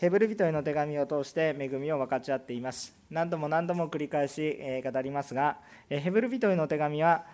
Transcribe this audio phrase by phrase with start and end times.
[0.00, 2.96] ヘブル人への手紙を通して恵みを分かち合っています。
[3.10, 5.58] 何度も何度も繰り返し語りますが、
[5.90, 7.26] ヘブル人への手紙は、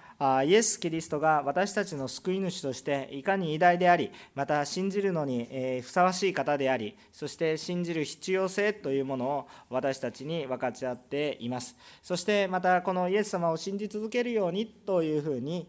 [0.45, 11.77] イエス・キリストが私たちの救い主としていかに偉大であり、また信じるのにふさわしい方であり、そして信じる必要性というものを私たちに分かち合っています。
[12.03, 15.69] そしてまたこのイエス様を信じ続けるようにというふうに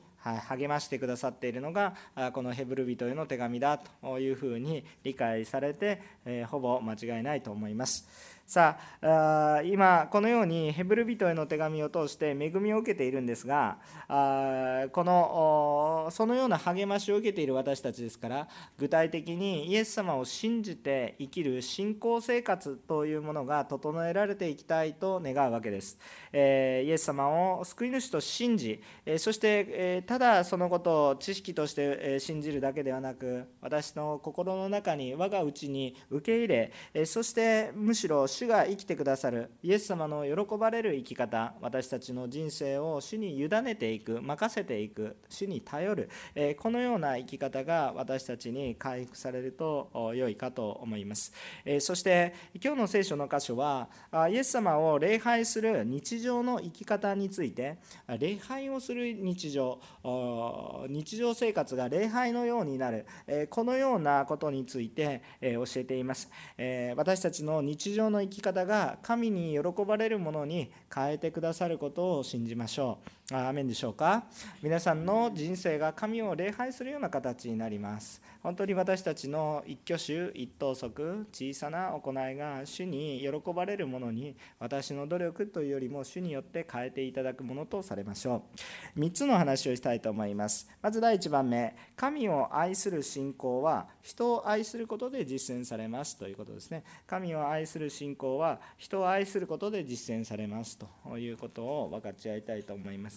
[0.49, 1.95] 励ましてくださっているのが
[2.33, 6.01] このヘブル人への手紙だというふうに理解されて
[6.47, 8.36] ほぼ間違いないと思います。
[8.47, 13.77] さあ今このようにヘブル人への手紙を通して恵みを受けているんですが
[14.93, 18.47] このそのような励ましを受けている私たちですから
[18.77, 25.99] 具体的にイエス様を信じて生きる信仰生活というものが整えられていきたいと願うわけです。
[26.31, 46.09] えイエス様を救い主と信じえそしてえただそのことを知識としてえ信じるだけではなく私の心の中に我が内に受け入れえそしてむしろ主が生きてくださるイエス様の喜ばれる生き方私たちの人生を主に委ねていく任せていく主に頼る
[46.59, 51.33] このような生き方が私たちに回復されると良いかと思います。
[51.79, 53.89] そして今日の聖書の箇所は
[54.29, 57.79] イエス様を礼拝する日常の生き方について
[58.19, 59.79] 礼拝をする日常
[60.87, 63.07] 日常生活が礼拝のようになる
[63.49, 66.29] このようなことについて教えています。
[66.95, 73.16] 私たちの日常の生き方が神に喜ばれるものに変えてくださることを信じましょう。
[73.29, 74.23] アーメンでしょうか？
[74.63, 78.21] 皆さんの人生が神を礼拝するような形になります。
[78.41, 88.43] 本当に私たちの一挙手一投足小さな行いが主に喜ばれるものに私の努力というよりも主によって変えていただくものとされましょ
[88.95, 88.99] う。
[89.01, 90.69] 3つの話をしたいと思います。
[90.81, 96.85] まず第1番目、神を愛する信仰は人を愛することで実践されますということですね。
[97.05, 103.16] 神を愛する信仰は人を愛することで実践されますということを分かち合いたいと思います。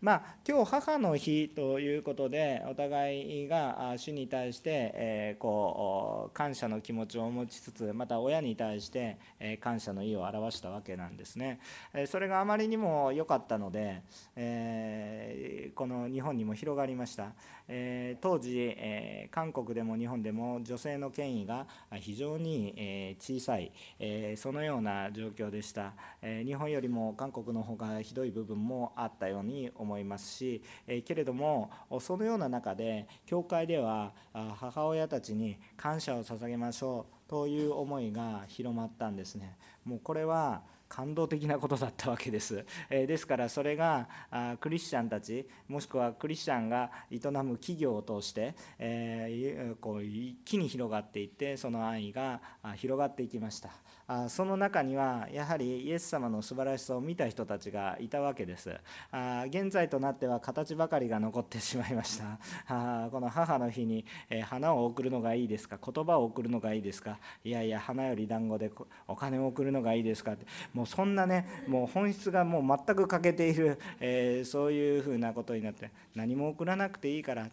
[0.00, 9.18] まあ、今日母の日ということでお互いが主に対して、えこう感謝の気持ちを持ちつつまた親に対して、
[9.60, 11.60] 感謝の意を表したわけなんですね、
[12.06, 14.00] それがあまりにも良かったので、
[14.36, 17.34] えこの日本にも広がりました、
[17.68, 21.66] え当時、え韓国でも日本でも女性の権威が
[21.96, 25.92] 非常に、小さい、えそのような状況でした、
[26.22, 29.89] え日本よりも韓国の方がひどい部分もあったように思います。
[29.90, 31.70] 思いますし、えけれども
[32.00, 39.56] そのような中で教会では母親たちに感謝を捧げましょうという思いが広まったんですね。
[39.84, 42.66] もうこれは感動的なことだったわけです。
[42.90, 52.40] えですからそれがあクリスチャンたちもしくはクリスチャンが営む企業を通して、えこう一気に広がっていってその愛が
[52.76, 53.70] 広がっていきました。
[54.12, 58.76] あその中にはやはりイエス様の素晴らしさを見た人たちがいたわけです。
[59.12, 62.38] あ現在となっては形ばかりが残ってしまいました。
[62.66, 65.78] あこの母の日に、え花を贈るのがいいですか？
[65.80, 67.20] 言葉を贈るのがいいですか？
[67.44, 68.72] いやいや花より団子で
[69.06, 70.32] お金を贈るのがいいですか？
[70.32, 70.44] って
[70.80, 77.48] もうそんなねもう本質がもう全く欠けている、えー、そういうふうなことになって何も贈らなくていいから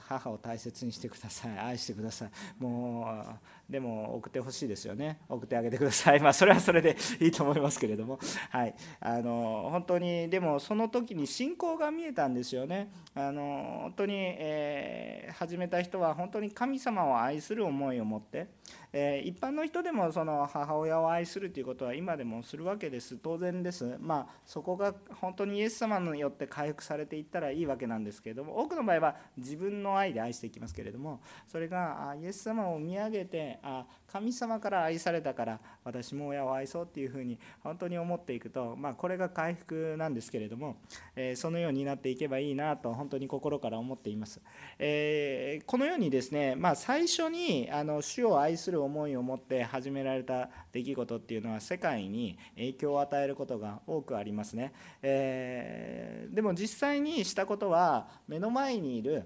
[0.00, 2.30] 母を大切にしてください愛してください。
[2.58, 3.24] も
[3.68, 5.18] うでも送ってほしいですよね。
[5.28, 6.20] 送ってあげてください。
[6.20, 8.18] まあそれはそれでいいと思いますけれども。
[8.50, 8.74] はい。
[9.00, 12.90] あの本当にでもその時に信仰が見えたんですよね。
[13.14, 18.48] あの本当に、えー、始めた人は本当に神様を愛する思いを持って
[18.92, 40.76] え一般の人でもその母親を愛するということは今でもするわけです当然ですまあそこが本当にイエス様によって回復されていったらいいわけなんですけれども多くの場合は自分の愛で愛していきますけれどもそれがイエス様を見上げてあ神様から愛されたから私も親を愛そうっていうふうに本当に思っていくと、まあ、これが回復なんですけれども、
[41.16, 44.42] えそのようになっていけばいいなと本当に心から思っています。
[44.78, 54.72] えー、このようにですね、まあ、最初にあの主を愛する思いを持って始められた出来事っていうのは世界に影響を与えることが多くありますね。
[55.02, 59.24] えー、でも実際にしたことは目の前にいる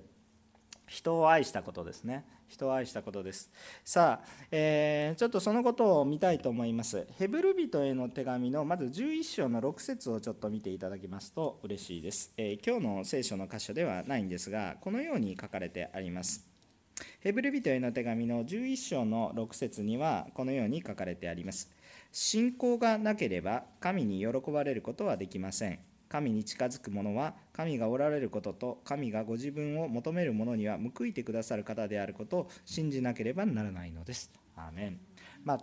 [0.86, 2.24] 人を愛したことですね。
[2.48, 3.50] 人を愛したことです。
[3.84, 7.06] さあ、えー、ちょっとそのことを見たいと思います。
[7.18, 12.32] ヘブル人への手紙のまず11章の6節をちょっと見ていただきますと嬉しいです。
[12.36, 16.55] えー、今日の聖書の箇所ではないんですが、このように書かれてあります。
[17.20, 21.70] ヘブル人への手紙の11章の6節にはこのように書かれてあります。
[22.12, 25.78] 信仰がなければ神に喜ばれることはできません。
[26.08, 34.30] 神に近づく者は神がおられることと神がご自分を求める者には報いてくださる方であることを信じなければならないのです。
[34.56, 35.00] アーメン
[35.44, 35.60] まあ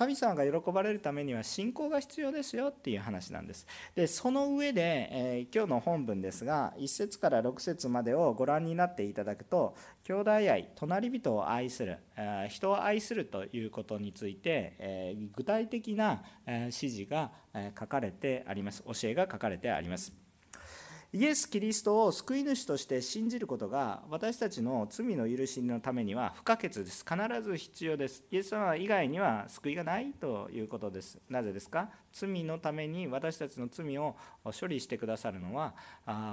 [0.00, 3.66] 神様が喜ばれるためには信仰が必要ですよっていう話なんです。
[3.94, 9.74] でその上で、えー、今日の本文ですが1節から6節までをご覧になっていただくと
[10.04, 17.30] 兄弟愛隣人を愛する、え、人を愛するということについて、えー、具体的な、指示が
[17.78, 18.82] 書かれてあります。
[18.84, 20.19] 教えが書かれてあります。
[21.12, 27.04] イエス・キリストを救い主として信じることが私たちの罪の許しのためには不可欠です。
[27.04, 28.22] 必ず必要です。
[28.30, 31.18] イエス様以外には救いがないということです。
[31.28, 31.90] なぜですか？
[32.12, 34.16] 罪のために私たちの罪を
[34.58, 35.74] 処理してくださるのは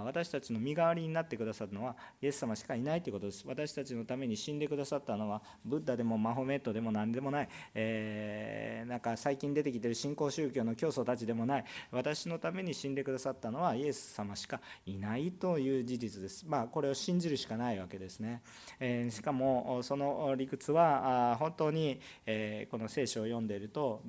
[0.05, 3.43] 私たちの身代わりになってくださるのはイエス様しかいないということです。
[3.47, 11.65] 私たちのために死んでくださったのはブッダでもマホメットでも何でもない、えー、なんか最近出てきてる新興宗教の教祖たちでもない。
[11.91, 16.45] 私のために死んでくださったのはイエス様しかいないという事実です。
[16.47, 18.41] まあこれを信じるしかないわけですね、
[18.79, 24.01] えー、しかもその理屈は本当に、え、この聖書を読んでいると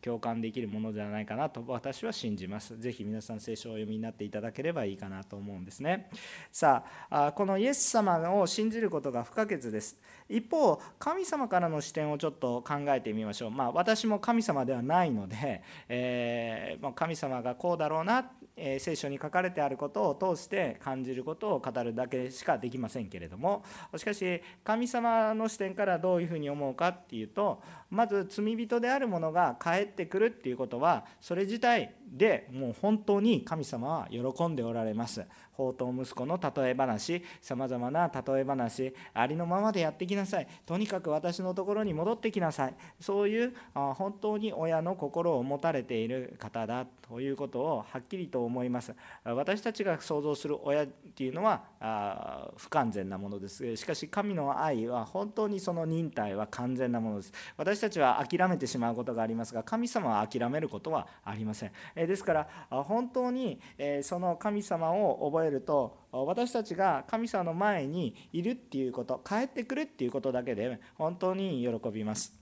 [0.00, 2.78] 共感できるもののではないかなと私は信じます。
[2.78, 6.10] ぜひ皆さん聖書をお読みになっていただければいいかなと思うんですね。
[6.50, 10.00] さあ、このイエス様を信じることが不可欠です。
[10.28, 13.50] 一方、神様からの視点をちょっと考えてみましょう。
[13.50, 23.64] まあ、私も神様ではないので、 えー、神様がこうだろうな、えー、聖書に書かれてあることを通して感じることを語るだけしかできませんけれども、
[23.96, 35.24] しかし、神様の視点からどういうふうに思うかっていうと、まず罪人である者が帰ってくるっていうことは、それ自体でもう本当に神様は喜んでおられます。
[35.56, 40.48] 宝刀息子の例え話さまざまな例え話ありのままでやってきなさい。
[40.66, 42.74] とにかく私のところに戻ってきなさい。
[43.00, 48.94] そういう本当に親の心を持たれている方だということをはっきりと思います。
[49.24, 53.76] 私たちが想像する親っていうのは不完全なものです。
[53.76, 57.32] しかし神の愛は本当にその忍耐は完全なものです。
[57.56, 61.72] 私たちは諦めてしまうことがありますが神様は諦めることはありません。
[61.94, 63.60] ですから本当に
[64.02, 72.36] その神様を覚えると私たちが神様の前にいるっていうこと帰ってくるっていうことだけで本当に喜びます。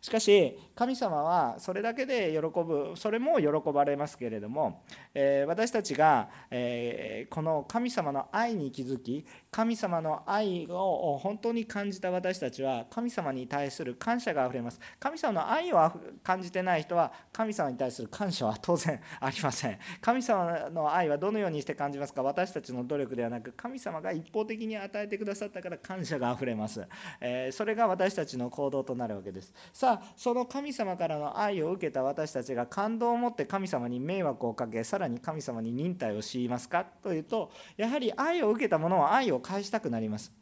[0.00, 4.82] しかし神様はそれだけで喜ぶそれも喜ばれますけれども、
[5.14, 14.80] え私たちが、えこの神様の愛に気づき神様の愛を本当に感じた私たちは神様に対する感謝があふれます。
[15.00, 15.92] 神様の愛を
[16.22, 19.78] 感じてない人は神様に対する感謝は当然ありません。
[20.00, 22.22] 神様の愛はどのようにして感じますか？
[22.22, 26.86] 私たちの努力ではなく神様が一方的に与えてくださったから感謝があふれます、
[27.20, 29.52] えそれが私たちの行動となるわけです。
[29.72, 40.32] さあその神様からの愛を受けた私たちが感動を持って神様に迷惑をかけさらに神様に忍耐を強いますかというとやはり愛を受けた者は愛を返したくなります。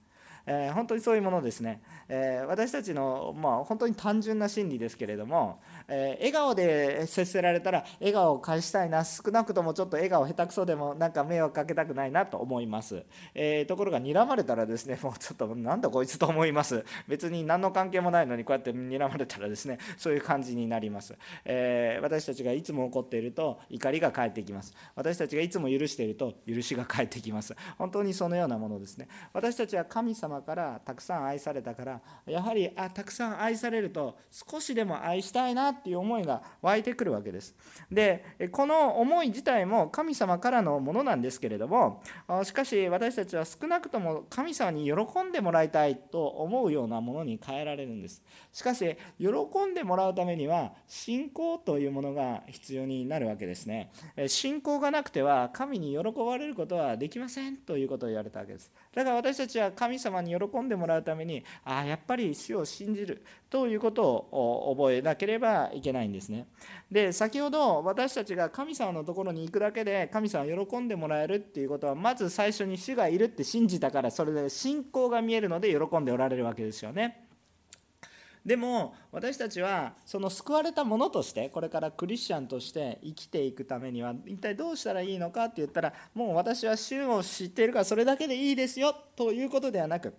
[0.49, 9.05] えー、本当にそういうものですね、えー、私たちの、まあ、本当に単純な心理ですけれども、えー、笑顔で接せられたら笑顔を返したいな。
[9.05, 13.05] 少なくともちょっと笑顔下手くそでもなんか迷惑かけたくないなと思います、
[13.35, 16.85] えところが睨まれたらですね もうちょっとなんだこいつと思います。
[17.09, 24.75] 別に何の関係もないのにこうやって睨まれたらですねそういう感じになります、え私たちがいつも怒っていると怒りが返ってきます。
[24.95, 27.55] 私たちがいつも許していると許しが返ってきます。
[27.79, 29.09] 本当にそのようなものですね。
[29.33, 37.55] 私たちは神様からたくさん愛されたからやはりあたくさん愛されると少しでも愛したいなっていう思いが湧いてくるわけです。
[37.91, 42.03] でこの思い自体も神様からのものなんですけれども
[42.45, 48.23] しかし私たちは少なくとも神様に喜んでもらいたいと思うようなものに変えられるんです。
[48.53, 49.29] しかし喜
[49.67, 53.91] んでもらうためには信仰というものが必要になるわけですね。
[54.27, 58.73] 信仰がなくては神に喜ばれることはできませんということを言われたわけです。
[58.97, 66.47] だから私たちは神様に喜んでもらうためにああやっぱり主を信じるということを覚えなければいけないんですね。
[66.91, 77.26] で先ほど私たちが神様のところに行くだけで神様を喜んでもらえるっていうことはまず最初に主がいるって信じたからそれで信仰が見えるので喜んでおられるわけですよね。
[78.47, 90.15] でも私たちはその救われたものとしてこれからクリスチャンとして生きていくためには一体どうしたらいいのかって言ったらもう私は主を知っているからそれだけでいいですよということではなく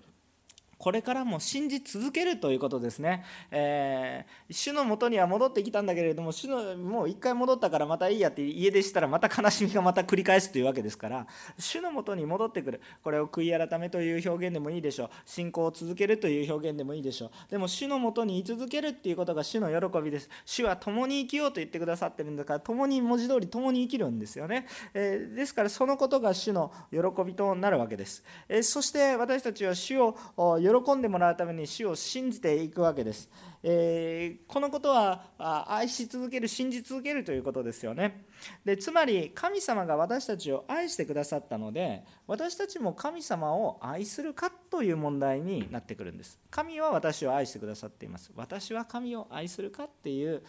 [0.78, 12.82] これからも信じ続けるということですね、えー、主のもとには戻ってきたんだけれども主のもう一回戻ったからまたいいやって家出したらまた悲しみがまた繰り返すというわけですから主のもとに戻ってくる。
[13.04, 15.10] これを悔い改めという表現でもいいでしょう。
[15.26, 17.30] 信仰を続けるという表現でもいいでしょう。
[17.50, 20.30] でも主のもとに居続けるっていうことが主の喜びです。
[20.46, 30.16] 主は共に生きようと言ってくださってるんだから共に文字通り共に生きるんですよね、えー、ですからそのことが主の喜びとなるわけです、えー、そして私たちは主を
[30.60, 33.30] 喜喜んでもらうために主を信じていくわけです、
[33.64, 35.24] えー、このことは
[35.68, 38.26] 愛し続ける信じ続けるということですよね。
[38.64, 46.40] でつまり神様が私たちを愛してくださったので私たちも神様を愛するかという問題になってくるんです。
[46.50, 48.32] 神は私を愛してくださっています。
[48.36, 50.44] 私は神を愛するかっていう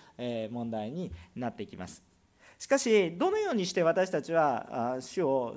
[0.51, 2.08] 問題になってきます。
[2.59, 5.57] しかしどのようにして私たちは主を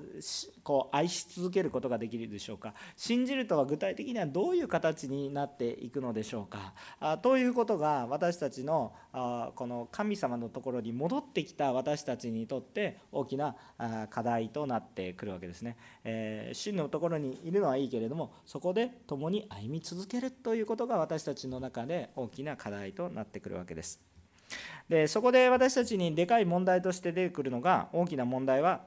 [0.63, 2.75] こう愛し続けることができるでしょうか？
[2.95, 7.17] 信じるとは具体的にはどういう形になっていくのでしょうか？
[7.23, 13.55] ということが私たちのこの神様のところに戻ってきた私たちにとって大きな
[14.11, 15.77] 課題となってくるわけですね。
[16.03, 24.10] え真のところにいるのはいいけれどもそこで共に歩み続けるということが私たちの中で大きな課題となってくるわけです。
[24.89, 28.81] でそこで私たちにでかい問題として出てくるのが大きな問題は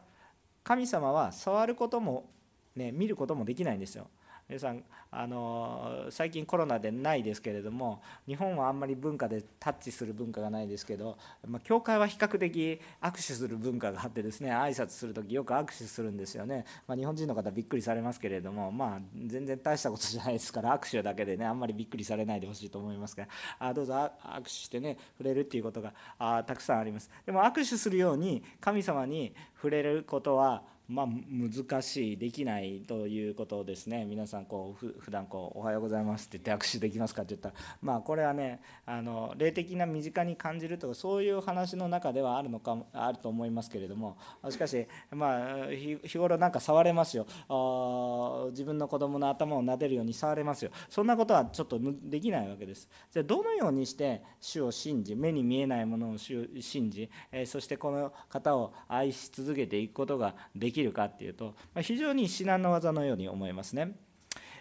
[0.62, 2.30] 神様は触ることも、
[2.76, 4.08] ね、見ることもできないんですよ。
[4.48, 23.26] 皆さんあの最近コロナでないですけれども日本はあんまり文化でタッチする文化がないですけど、まあ、教会は比較的握手する文化があってですね挨拶する時よく握手するんですよね、まあ、日本人の方びっくりされますけれどもまあ全然大したことじゃないですから握手だけでねあんまりびっくりされないでほしいと思いますが
[23.58, 27.10] あどうぞ握手してね触れるっていうことがあたくさんあります。
[27.24, 34.04] でも握手するように神様に触れることはまあ、難しいできないということですね。
[34.04, 44.18] 皆さんこうふ普段こう「おはようございます」って言って握手できますかって言ったらまあこれはねあの霊的な身近に感じるとかそういう話の中ではあるのかあると思いますけれども
[44.50, 47.26] しかしまあ日頃なんか触れますよ。
[47.48, 50.70] あ自分の子供の頭を撫でるように触れますよ。
[50.90, 52.90] そんなことはちょっとできないわけです。
[53.10, 63.96] じゃあどのようにして主を信じ目に見えないものを信じえそしてこの方を愛し続けていくことができきるかっていうと、ま非常に至難の技のように思いますね。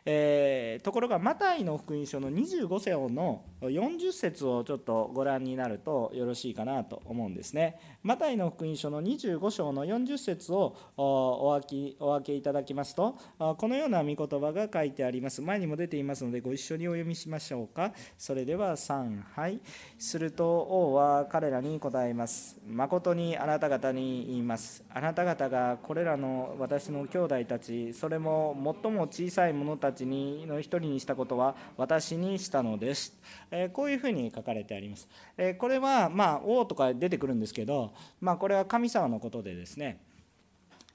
[0.05, 7.92] えー、ところがマタイの福音書の25章の40節をちょっとご覧になるとよろしいかなと思うんですね。
[8.03, 15.41] マタイの福音書の25章の40節をお分けお分けいただきますとこのような御言葉が書いてあります。
[15.41, 17.93] 前にも出ていますのでご一緒にお読みしましょうか。
[18.17, 19.61] それでは3はい
[19.97, 22.59] すると王は彼らに答えます。
[22.67, 24.83] 誠にあなた方に言います。
[24.93, 33.17] あなた方がこれらの私の兄弟たちそれも最も小さい者たちにの一人にしたことは私にしたのです。
[33.71, 35.07] こういうふうに書かれてあります。
[35.57, 39.99] これはまあ王とか出てくるんですけどまあ、これは神様のことでですね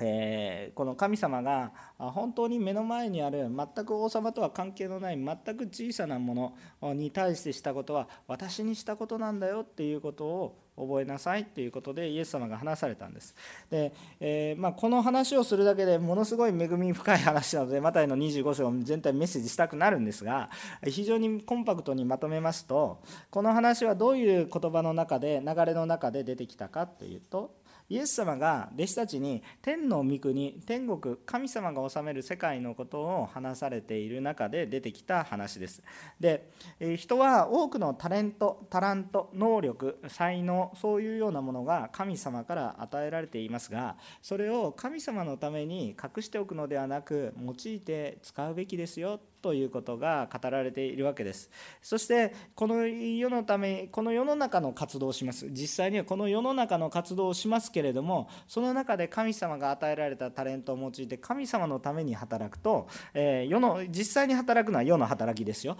[0.00, 13.34] えー、この神様が本当に目の前にある全く王様とは関係のない全く小さなものに対してしたことは私にしたことなんだよっていうことを覚えなさいっていうことでイエス様が話されたんです。
[13.70, 20.50] で、えー、まあ、この話をするだけでものすごい恵み深い話なのでマタイの25章全体メッセージしたくなるんですが
[20.84, 27.54] 非常にコンパクトにまとめますとこの話はどういう言葉の中で流れの中で出てきたかというと
[27.90, 35.82] イエス様が弟子たちに天の御国天国神様が治める世界のことを話されている中で出てきた話です。
[36.20, 36.50] で
[36.96, 51.50] 人は多くのタレントタラント能力才能そういうようなものが神様から与えられていますがそれを神様のために隠しておくのではなく用いて使うべきですよということが語られているわけです。
[51.82, 55.48] そしてこの世のためこの世の中の活動をします。
[55.50, 65.76] 実際にはこの世の中の活動をしますけれどもその中で神様が与えられたタレントを用いて神様のために働くと、えー、世の実際に働くのは世の働きですよ。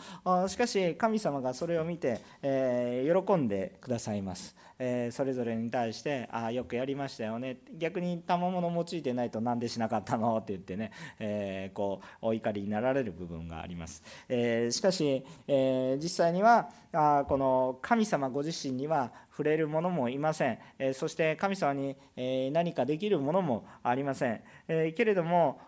[0.49, 4.57] しかし神様がそれを見て、えー、喜んでくださいます。
[4.78, 10.37] えそれぞれに対して「ああよくやりましたよね」逆に賜物用いてないと何でしなかったの？
[10.37, 25.61] って言ってね、えこうお怒りになられる部分があります、えしかし、え実際にはあこの神様ご自身には触れる者もいません、えそして神様に、え何かできるものもありません、えけれども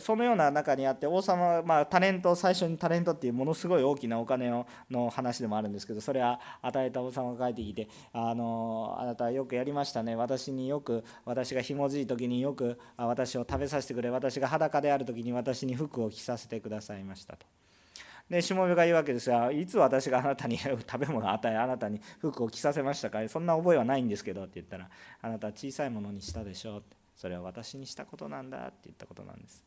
[0.00, 10.16] そのような中にあって王様、まあ、タレント最初にタレントっていうものすごい大きなお金をの話でもあるんですけどそれは与えた王様が帰ってきてあのあなたはよくやりましたね。
[10.16, 14.08] 私によく私がひもじい時によく私を食べさせてくれ。
[14.08, 17.61] 私が裸である時に私に服を着させてくださいましたと。
[18.30, 24.88] でしもべが言うわけですがいつ私があなたに食べ物を与えあなたに服を着させましたかそんな覚えはないんですけどって言ったら
[25.20, 29.62] あなたは小さいものにしたでしょうってそれは私にしたことなんだって言ったことなんです。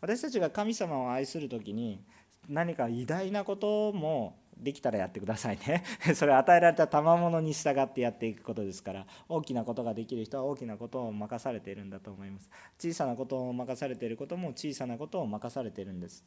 [0.00, 2.00] 私たちが神様を愛する時に
[2.48, 5.84] 何か偉大なこともできたらやってくださいね。
[6.14, 12.50] それは与えられた賜物に従ってやっていくことですから大きなことができる人は大きなことを任されているんだと思います。
[12.78, 16.24] 小さなことを任されていることも小さなことを任されているんです。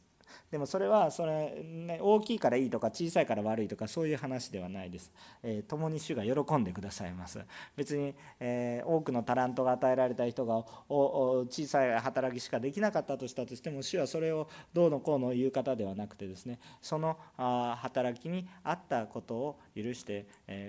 [0.50, 5.12] でもそれはそれ、ね、大きいからいいとか小さいから悪いとかそういう話ではないです、
[5.42, 7.40] えー、共に主が喜んでくださいます。
[7.76, 20.26] 別に、えー、多くのタラントが与えられた人が小さい働きしかできなかったとしたとしても主はそれをどうのこうの言う方ではなくてですねその働きに合ったことを許して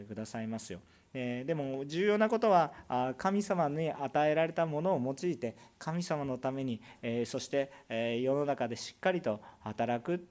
[0.08, 0.80] くださいますよ。
[1.14, 2.74] えでも重要なことは
[3.18, 10.28] 神様に与えられたものを用いて神様のために、えそして、え世の中でしっかりと働く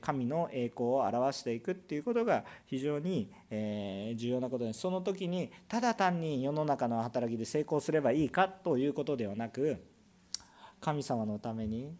[0.00, 9.82] 神の栄光を表していくっていうことが非常に重要なことですその時にただ単に世の中の働きで成功すればいいかということではなく
[10.80, 11.92] 神様のために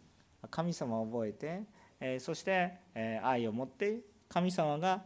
[0.49, 2.77] 神様を覚えてそして、
[3.23, 5.03] 愛を持って神様が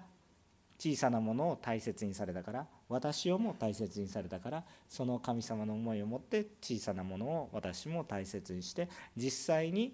[0.80, 9.94] 小さなものを大切にされたから私をも大切にされたからその神様の思いを持って小さなものを私も大切にして実際に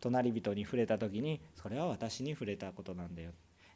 [0.00, 3.32] 隣人に触れた時にそれは私に触れたことなんだよ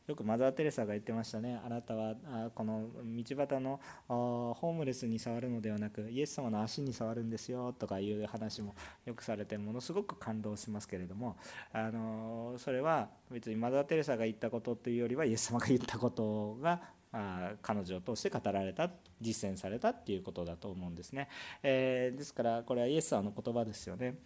[0.09, 1.61] よくマザー・テレサが言ってましたね。
[1.62, 2.15] あなたは
[2.55, 8.75] この道端のホームレスに触るのではなくイエス様の足に触るんですよとかいう話も
[9.05, 11.37] よくされてものすごく感動しますけれども
[11.73, 16.81] あのそれは別にマザー・テレサが言ったことというよりはイエス様が言ったことが
[17.12, 21.29] あ彼女を通して語られた実践されたっていうことだと思うんですね、
[21.62, 24.17] えー、ですからこれはイエス様の言葉ですよね、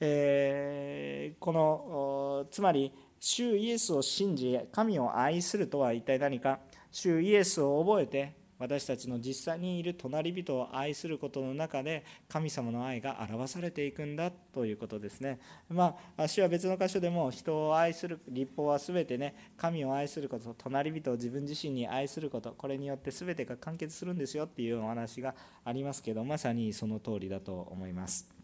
[0.00, 6.60] えー、このつまり主イエスを信じ神を愛するとは一体何か
[6.90, 15.38] 主イエスを覚えて私たちの実際にいる隣人を愛することの中で神様の愛が表されていくんだということですね。
[15.68, 25.34] まあ、主は別の箇所でも人を愛する立法は全てね神を愛すること隣人を自分自身に愛することこれによって全てが完結するんですよっていうお話が
[25.64, 28.37] ありますけどまさにその通りだと思います。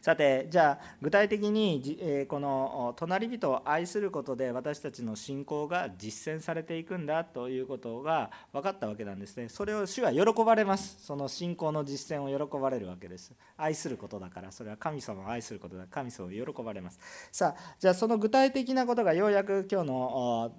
[0.00, 9.48] さてじゃあ具体的に、えこの隣人を愛することで私たちの信仰が実践されていくんだということが分かったわけなんですね。
[9.48, 10.98] それを主は喜ばれます。
[11.00, 13.32] その信仰の実践を喜ばれるわけです。
[13.56, 14.52] 愛することだから。
[14.52, 16.98] それは神様を愛することだ神様を喜ばれます。
[17.32, 20.52] さあじゃあその具体的なことがようやく今日の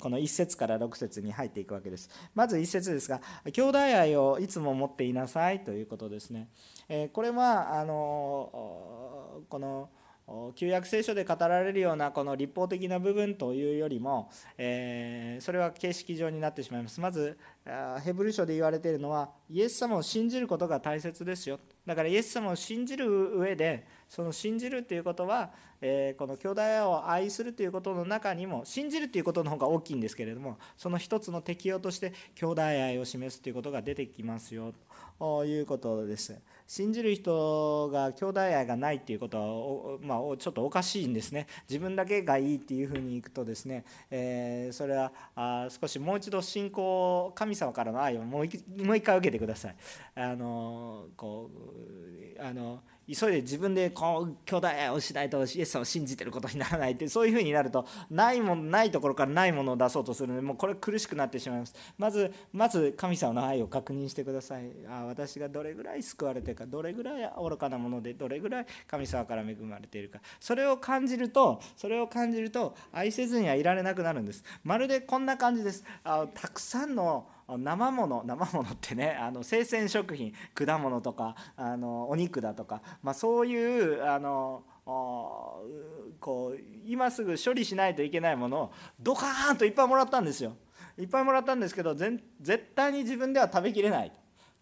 [0.00, 2.10] この1節から6節に入っていくわけです。
[2.34, 3.20] まず1節ですが
[3.52, 6.48] 兄弟愛をいつも持っていなさいということですね。
[7.12, 9.88] これはあのこの
[10.54, 17.36] 旧約聖書で語られるようなこの立法的な部分というよりも、え、それは形式上になってしまいますまず
[18.04, 25.50] ヘブル書で言われているのはイエス様を信じることが大切ですよだからイエス様を信じる上でその信じるということは、
[25.80, 34.72] えー、この兄弟を愛するということの中にも信じるということの方が大きいんですけれどもその一つの適用として兄弟愛を示すということが出てきますよ
[35.18, 36.40] ということです。
[36.70, 41.48] 信じる人が兄弟愛がないっていうことは、まあ、ちょっとおかしいんですね。
[41.68, 48.62] 自分だけがいいっていうふうにいくとですね、えー、それはあ少しもう一度信仰神様からの愛をもう一
[49.02, 49.76] 回受けてください。
[50.14, 51.50] あのこ
[52.38, 52.78] うあの
[53.14, 61.74] 急いで自分でこう兄弟をしないとイエスを信じてることにならないってそういうふうになるとないもないところからないものを出そうとするのでもうこれ苦しくなってしまいます。
[61.98, 64.70] まずまず神様の愛を確認してください。
[64.88, 70.20] あ私がどれぐらい救われてるかどれぐらい愚かなものでどれぐらい神様から恵まれているか。
[70.38, 74.44] それを感じるとそれを感じると愛せずにはいられなくなるんです。
[74.64, 75.84] まるでこんな感じです。
[76.04, 77.26] あたくさんの
[77.58, 90.56] 生物生ものってね あの生鮮食品果物とかあのお肉だとか、まあ、そういうあのこう今すぐ処理しないといけないものをドカーンといっぱいもらったんですよ。
[90.98, 92.18] いっぱいもらったんですけど絶
[92.74, 94.12] 対に自分では食べきれない。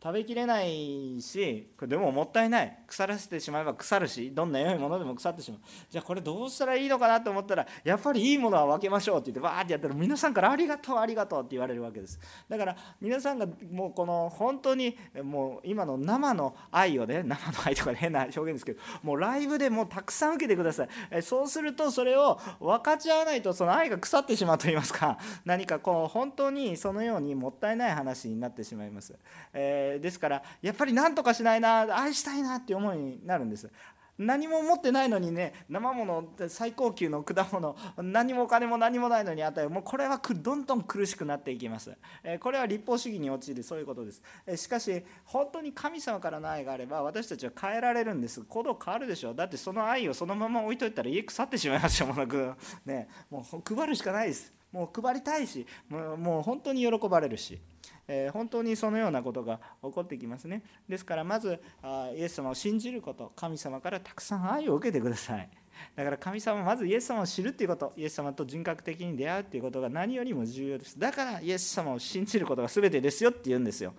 [0.01, 2.79] 食べきれないしこれでももったいない。
[2.87, 5.61] 腐らせてしまえば腐るしどんな良いものでも腐ってしまう。
[5.91, 12.21] じゃあこれどうしたらいいのかなと思ったらやっぱりいいものは分けましょうって言ってバーってやったら皆さんから「ありがとうありがとう」って言われるわけです。
[12.49, 21.23] だから皆さんがもうこの本当にもう今の生の愛をね生の愛とか変な表現ですけどもうライブでもうたくさん受けてください。
[21.23, 29.15] そうするとそれを分かち合わないとその愛が腐ってしまうと言いますか何かこう本当にそのようにもったいない話になってしまいます、
[29.53, 33.71] えーー、ですからやっぱり何とかしないな愛したいなっていう思いになるんです。
[34.19, 41.97] 何も持ってないのにね生もの最高級の果物何もお金も何もないのに与えるもうこれはどんどん苦しくなっていきます。
[42.25, 44.23] えこれは立法主義に陥るそういうことです。
[44.45, 48.43] えしかし本当に神様からの愛があれば私たちは変えられるんです。
[48.43, 54.53] 行動変わるでしょだってその愛をそのまま置いといたら家腐ってしまいますよもなくねもう配るしかないです。
[54.73, 57.61] もう配りたいしもうもう本当に喜ばれるし、
[58.09, 60.63] えー、本当にそのようなことが起こってきますね。
[60.89, 63.33] ですからまずあイエス様を信じること。
[63.37, 65.49] 神様からたくさん愛を受けてください。
[65.95, 67.93] だから神様まずイエス様を知るということ。
[67.97, 70.99] イエス様と人格的に出会うということが何よりも重要です。
[70.99, 73.95] だからイエス様を信じることが全てですよって言うんですよ、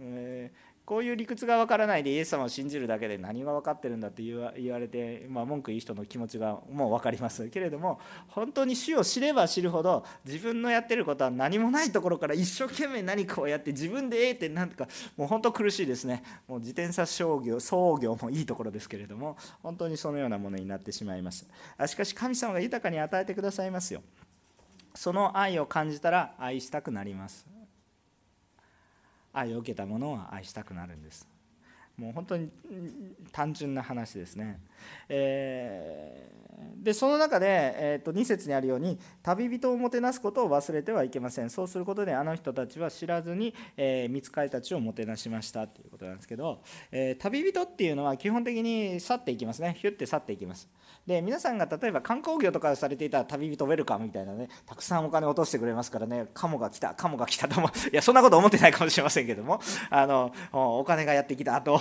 [0.00, 16.22] えーこういう理屈が分からないでイエス様を信じるだけで何が分かってるんだって言われて、まあ、文句言う人の気持ちがもう分かりますけれども本当に主を知れば知るほど自分のやってることは何もないところから一生懸命何かをやって自分でええって何とかもう本当苦しいですね。
[16.48, 21.46] もう自転車商業創業もいいところですけれども本当にそのようなものになってしまいます。
[21.86, 24.00] しかし神様が豊かに与えてくださいますよ。
[24.94, 27.57] その愛を感じたら愛したくなります。
[29.32, 31.26] 愛を受けたものは愛したくなるんです。
[31.96, 32.50] もう本当に
[33.32, 34.60] 単純な話ですね、
[35.08, 41.50] えー、でその中で、えー、と2節にあるように旅人をもてなすことを忘れてはいけません。
[41.50, 45.66] そうすることであの人たちは知らずに、えー、見つかりたちをもてなしました。
[45.66, 49.76] ということなんですけど、えー、旅人っていうのは基本的に去っていきますね。
[49.78, 50.68] ヒュッて去っていきます。
[51.06, 56.26] で皆さんが例えば観光業とかされていたら旅人ウェルカムみたいなねたくさんお金落としてくれますからね。
[56.34, 59.60] カモが来たカモが来たとも いやそんなこと思ってないかもしれませんけども
[59.90, 61.72] あのお金がやってきたと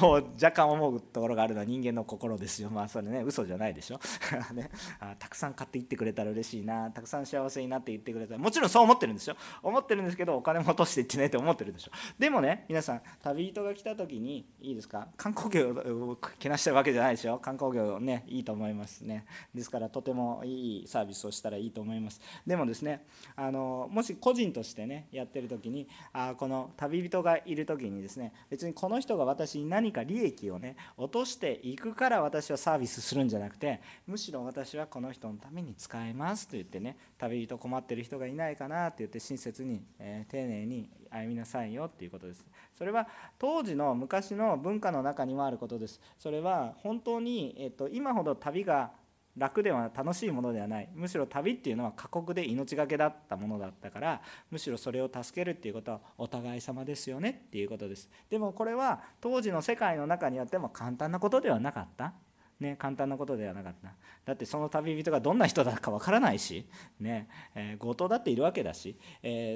[0.42, 2.70] 若干思うところがあるのは人間の心ですよ。
[2.70, 4.00] まあそれね嘘じゃないでしょ？
[4.54, 4.70] ね。
[5.00, 6.92] あたくさん買っていってくれたら嬉しいな。
[6.92, 8.40] たくさん幸せになって言ってくれたら。
[8.40, 11.92] もちろんそう思ってるんですよ思ってるんですけどお金も落としていってねって思ってるでしょ？
[12.20, 15.08] でもね皆さん旅人が来た時にいいですか？
[15.18, 17.40] 観光業をけなしてるわけじゃないでしょ？
[17.40, 19.26] 観光業ねいいと思いますね。
[19.54, 22.22] ですからとてもいいサービスをしたらいいと思います。
[22.46, 42.48] でもですねあのもし個人としてねやってる時にあこの旅人がいる時にですね別にこの人が私に何か利益をね落としていくから私はサービスービスするんじゃなくてむしろ私はこの人のために使えますと言ってね旅人困ってる人がいないかなって言って親切に、えー、丁寧に歩みなさいよっていうことです。
[42.78, 43.08] それは
[43.40, 46.02] 当時の昔の文化の中にもあることです。
[46.18, 48.92] それは本当に、えっと、今ほど旅が
[49.38, 50.90] 楽では楽しいものではない。
[50.96, 58.10] むしろ旅っていうのは過酷で命がけだったものだったからむしろそれを助けるっていうことはお互い様ですよねっていうことです。
[58.30, 62.14] でもこれは当時の世界の中にあっても簡単なことではなかった。
[62.60, 63.94] ね、簡単なことではなかった。
[64.28, 66.66] だってその旅人がどんな人だかわからないし、
[67.00, 68.98] ねえー、強盗だっているわけだし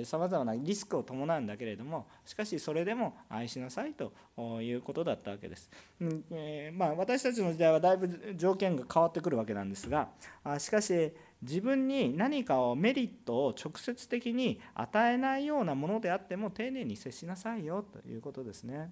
[0.06, 4.14] さまざまなリスクを伴うんだけれどもしかしそれでも愛しなさいと
[4.62, 10.08] いうことだったわけです、うんえー、まあ、私たちの時代はだいぶ条件が変わってくるわけなんですが
[10.46, 11.12] あしかし
[11.42, 18.92] 自分に何かをメリットを直接的に与えないようなものであっても丁寧に接しなさいよということですね。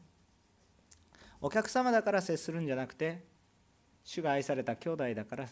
[1.41, 3.23] お客様だから接するんじゃなくて
[4.03, 5.47] 主が愛された兄弟だから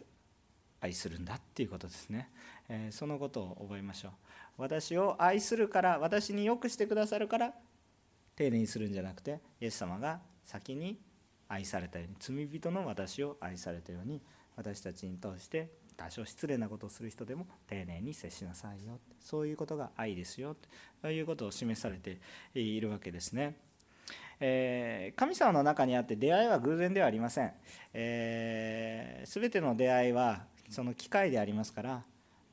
[0.79, 2.29] 愛するんだっていうことですね、
[2.69, 4.11] えー、そのことを覚えましょう。
[4.57, 7.53] 私を愛するから私によくしてくださるから
[8.35, 10.99] 丁寧にするんじゃなくてイエス様が先に
[11.47, 14.21] 愛されたように罪人の私を愛されたように
[14.55, 20.55] 私たちに通して多少失礼なことをする人でも丁寧に接しなさいよそういうことが愛ですよ
[21.01, 22.19] ということを示されて
[22.53, 23.55] いるわけですね。
[24.39, 27.51] えー、神様の中にあって出会いは偶然ではありません、
[27.93, 32.03] えー、全ての出会いはその機会でありますから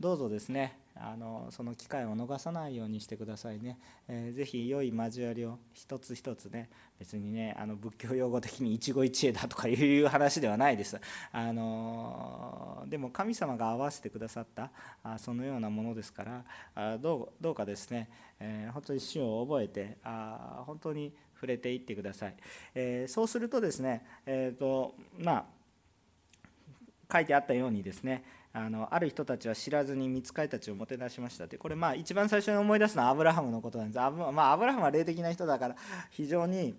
[0.00, 11.00] どうぞですねあのその機会を逃さないようにしてくださいね、えー、ぜひ良い交わりを一つ一つね別にねあの仏教用語的に一期一会だとかいう話ではないです。
[11.32, 14.70] あのでも神様が合わせてくださった
[15.02, 16.44] あそのようなものですから
[16.76, 21.12] あどうどうかですね、えー、本当に死を覚えてあ本当に
[21.44, 22.34] 触れていってください、
[22.74, 25.44] えー、そうするとですねえっ、とまあ
[27.12, 34.00] 書いてあったようにですねあのある人たちは知らずに見つかりたちをもてなしましたってこれまあ一番最初に思い出すのはアブラハムのことなんです。
[34.00, 35.76] あ、まあ、アブラハムは霊的な人だから
[36.10, 36.74] 非常に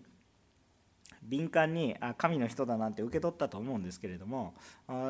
[1.28, 4.54] 敏感にあ神の人だなんて受け取ったと思うんですけれども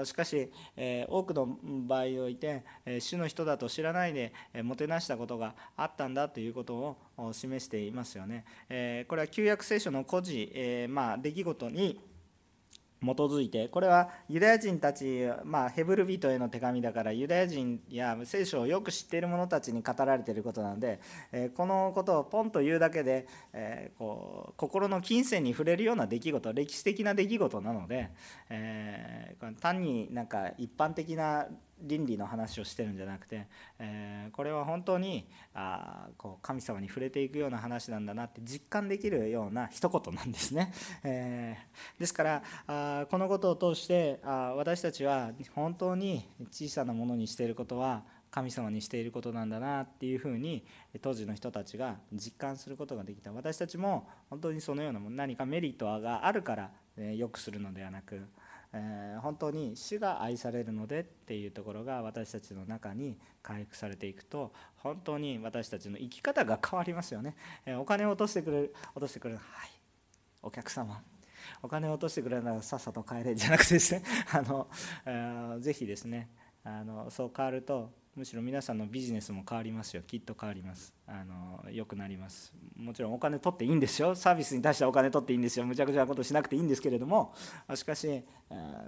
[0.04, 8.46] しかし、え多くの場合において、え主の人だと知らないで、えもてなしたことがあったんだということを示していますよね。
[8.70, 12.00] えこれは旧約聖書の故事、えまあ、出来事に
[13.14, 21.00] づいてこれはユダヤ人たち、まあ、ヘブル人への手紙だからユダヤ人や聖書をよく知っている者たちに語られていることなので、
[21.32, 28.12] えこのことをポンと言うだけで、えこう心の金銭に触れるような出来事歴史的な出来事なので、
[28.50, 31.48] えー単になんか一般的な
[31.86, 33.48] 倫理の話をしてるんじゃなくて、
[33.80, 40.74] えー、これは本当にあこう神様に触れていくような話なんだなって実感できるような一言なんですね。
[41.04, 48.04] えー、ですからあこのことを通してあ私たちは本当に小さなものにしていることは
[48.36, 50.66] 神様にしていることなんだなっていうふうに
[51.02, 56.72] 当時の人たちが実感することができた私たちも本当にそのようなも何かメリットがあるから
[57.16, 58.26] 良くするのではなく
[58.78, 67.36] え本当に主が愛されるのでっていうところが私たちの中に回復されていくと本当に私たちの生き方が変わりますよね、
[67.66, 69.70] えお金を落としてくれる落としてくれるはい。
[70.42, 71.02] お客様。
[71.62, 74.04] お金を落としてくれるならさっさと帰れじゃなくてですね。
[74.32, 74.68] あの、
[75.06, 76.30] えー、ぜひですね。
[76.64, 80.02] あのそう変わるとむしろ皆さんのビジネスも変わりますよ。
[80.04, 80.94] きっと変わります。
[81.06, 82.54] あの良くなります。
[82.78, 84.16] もちろんお金取っていいんですよ。
[84.16, 85.66] サービスに対してお金取っていいんですよ。
[85.66, 87.34] むちゃくちゃなことしなくていいんですけれども。
[87.76, 88.24] しかし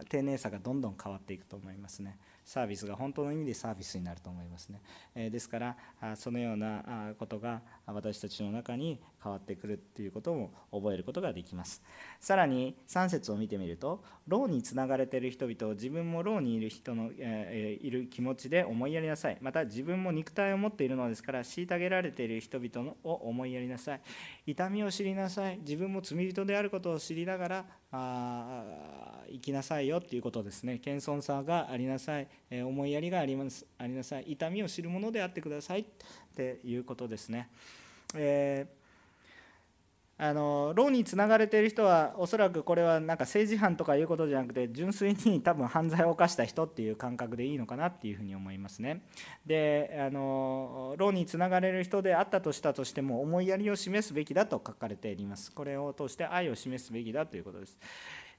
[0.07, 2.17] 丁寧さがどんどん変わっていくと思いますね。
[2.47, 4.81] サービスが本当の意味でサービスになると思いますね、
[5.15, 5.75] えですから
[6.15, 11.83] そのようなことが私たちの中に変わってくるっていうことも覚えることができます。
[12.21, 19.37] さらに3節を見てみると牢につながれている人々を自分も牢にいる人の、えいる気持ちで思いやりなさい。
[19.41, 24.01] また自分も肉体を持っているのですから虐げられている人々を思いやりなさい。
[24.45, 25.57] 痛みを知りなさい。
[25.59, 28.63] 自分も罪人であることを知りながらあ
[29.29, 30.79] 生きなさいよっていうことですね。
[30.79, 33.65] 謙遜さがありなさい、え思いやりがあります。
[33.77, 34.31] ありなさい。
[34.31, 35.85] 痛みを知るものであってくださいっ
[36.35, 37.49] ていうことですね、
[38.15, 38.76] えー
[40.19, 49.03] あの牢につながれている人はおそらくこれはなんか政治犯とかいうことじゃなくて純粋に多分犯罪を犯した人っていう感覚でいいのかなっていうふうに思いますね。
[49.45, 55.51] であの牢につながれる人であったとしたとしても思いやりを示すべきだと書かれています。
[55.51, 57.77] これを通して愛を示すべきだということです。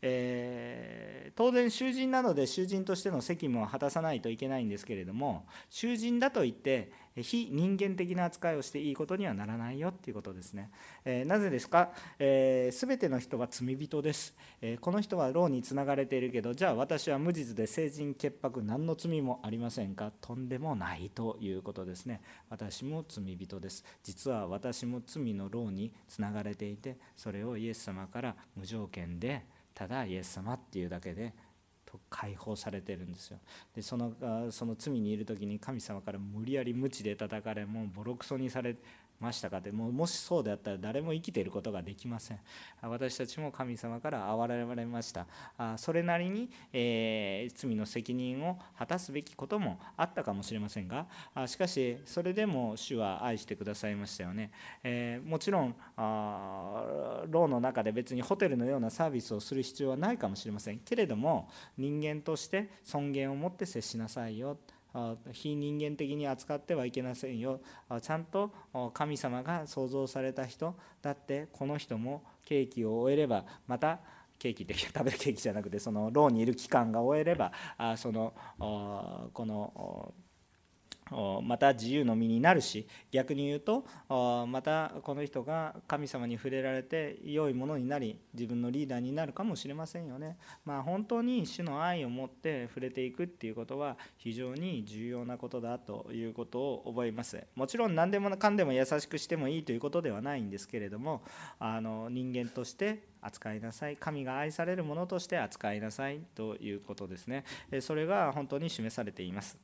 [0.01, 10.71] えー、当然囚人なので囚人としての責務を果たさないといけないんですけれども囚人だといって非人間的な扱いをしていいことにはならないよっていうことですね。
[11.05, 20.13] えー、なぜですか、えー、全ての人は罪人です、えー、この人は牢につながれているけどじゃあ私は無実で成人潔白何の罪もありませんか？
[20.21, 22.21] とんでもないということですね。
[22.51, 23.85] 私も罪人です。
[24.03, 31.33] 実は私も罪の牢につながれていてそれをイエス様から無条件でただイエス様っていうだけで
[32.11, 33.39] 解放されてるんですよ。
[33.75, 34.13] でその
[34.51, 38.77] その罪にいる時に神様から無理やり無知で叩かれもうボロクソにされ
[39.21, 39.59] ましたか？
[39.59, 42.39] ってももしそうであったら誰も生きていることができません。
[42.83, 45.27] 私たちも神様から憐れられました。
[45.77, 51.07] それなりに、えー、罪の責任を果たすべきこともあったかもしれませんが。
[51.47, 54.51] しかしそれでも主は愛してくださいましたよね、
[54.83, 60.79] えー、もちろん牢の中で別にホテルのようなサービスをする必要はないかもしれません。
[60.79, 64.59] けれども人間として尊厳を持って接しなさいよ。
[65.33, 67.61] 非人間的に扱ってはいけませんよ。
[68.01, 68.53] ちゃんと
[68.95, 74.01] 神様が創造された人だってこの人もケーキを終えればまた
[74.39, 77.53] ケーキって 食べるケーキじゃなくてその牢にいる期間が終えれば
[77.97, 80.15] そのこの
[81.43, 83.87] また自由の身になるし逆に言うと
[84.47, 90.37] またこの人が神様に触れられて良いものになり自分のリーダーになるかもしれませんよね。
[90.65, 97.43] まあ、本当に主の愛を持って触れていくっていうことは非常に重要なことだということを覚えます。
[97.55, 101.23] もちろん何でもかんでも優しくしてもいいということではないんですけれども
[101.59, 107.45] あの人間として扱いなさい神が愛されるものとして扱いなさいということですね。
[107.81, 109.59] それが本当に示されています。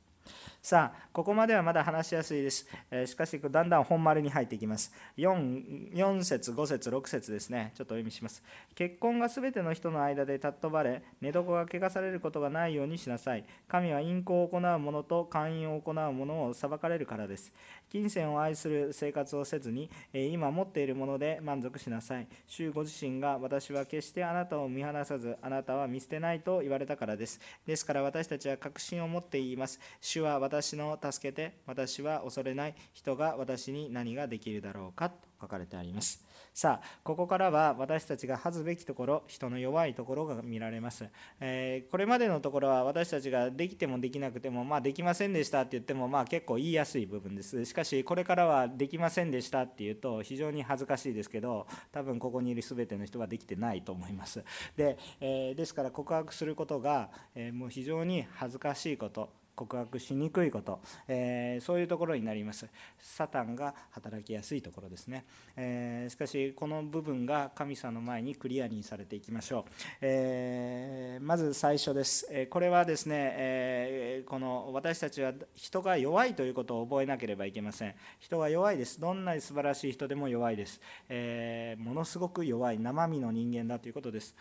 [0.65, 2.67] さあ、ここまではまだ話しやすいです。
[2.89, 4.91] えしかし、だんだん本丸に入っていきます。
[5.15, 7.71] 4, 4節、5節、6節ですね。
[7.75, 8.41] ちょっとお読みします。
[8.73, 13.45] 結婚がすべての人の間で尊ばれ、寝床が汚されることがないようにしなさい。
[13.67, 17.53] 神は淫行を行う者と勧誘を行う者を裁かれるからです。
[17.91, 22.27] 金銭を愛する生活をせずに、今持っているもので満足しなさい。
[22.47, 27.39] 主ご自身が私は決してあなたを見放さず、あなたは見捨てないと言われたからです。
[27.67, 29.79] ですから私たちは確信を持って言います。
[30.01, 36.25] 主は私私の助けて、私は恐れない人が私に何ができるだろうかと書かれてあります。
[36.55, 41.05] さあここからは私たちが恥ずべきところ人の弱いところが見られます、
[41.41, 47.65] えー、これまでのところは私たちができてもできなくてもまあできませんでしたって言ってもまあ結構言いやすい部分です。
[47.65, 54.41] しかしこれからはできませんでしたっていうと非常に恥ずかしいですけど多分ここにいる全ての人はできてないと思います。
[54.77, 59.44] で,、えー、ですから告白することが、えー、もう非常に恥ずかしいこと。
[59.55, 62.67] 告白しにくいこと、えー、そういうところになります。
[62.99, 77.95] サタンが働きやすいところですね、えー、しかしこの部分が神様の前にクリアにされていきましょう、えー、まず最初です、えこれはですね、えこの私たちは人が弱いということを覚えなければいけません。
[78.19, 78.99] 人が弱いです。
[78.99, 84.35] どんなに素晴らしい人でも弱いです、えものすごく弱い生身の人間だということです、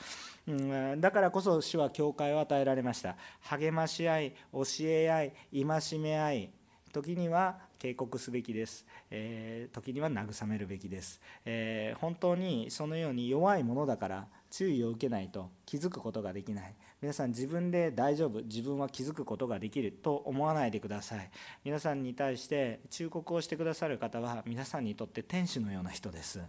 [0.46, 3.16] うん、だからこそ主は教会を与えられました。
[3.42, 6.50] 励まし合い教え合い戒め合い
[6.92, 16.74] 時には警告すべきです、えー、時には慰めるべきです、えー、本当にそのように弱いものだから注意を受けないと気づくことができない。
[17.02, 21.28] 皆さん自分で大丈夫自分は気づくことができると思わないでください。
[21.64, 26.40] 皆さんに対して忠告をしてくださる方は皆さんにとって天使のような人です。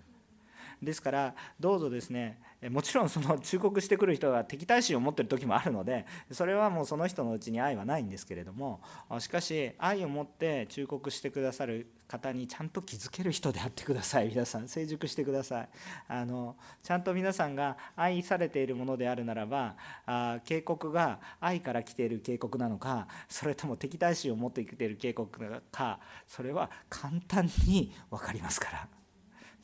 [0.82, 8.82] ですからどうぞですねもちろんその忠告してくる人が敵対心を持ってる時もあるのでそれはもうその人のうちに愛はないんですけれども
[9.20, 14.30] しかし愛を持って忠告してくださる方にちゃんと気づける人であってください。
[14.30, 15.70] 皆さん成熟してください。
[16.08, 28.95] あのちゃんと皆さんが愛されているものであるならばあ警告が愛から来ている警告なのかそれとも敵対心を持ってきている警告なのかそれは簡単に分かりますから。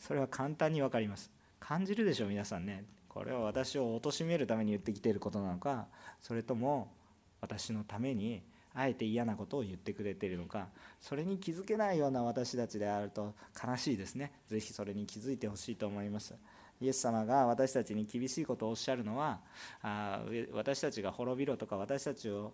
[0.01, 1.31] それは簡単に分かります。
[1.59, 2.83] 感じるでしょ皆さんね。
[3.07, 5.87] これは私を貶めるために言ってきていることなのか
[6.21, 6.89] それとも
[7.41, 8.41] 私のために
[8.73, 10.69] あえて嫌なことを言ってくれているのか。
[10.99, 14.31] それに気づけないような私たちであると悲しいですね。
[14.47, 16.33] 是非それに気づいてほしいと思います。
[16.81, 19.39] イエス様が私たちに厳しいことをおっしゃるのは
[19.83, 22.53] あ私たちが滅びろとか私たちを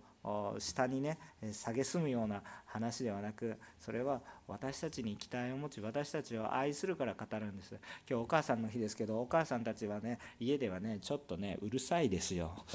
[0.59, 7.71] 下にね蔑むような話ではなくそれは私たちに期待を持ち私たちを愛するから語るんです。
[8.09, 12.65] 今日お母さんの日ですけどお母さんたちはね家ではねちょっとねうるさいですよ。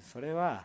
[0.00, 0.64] それは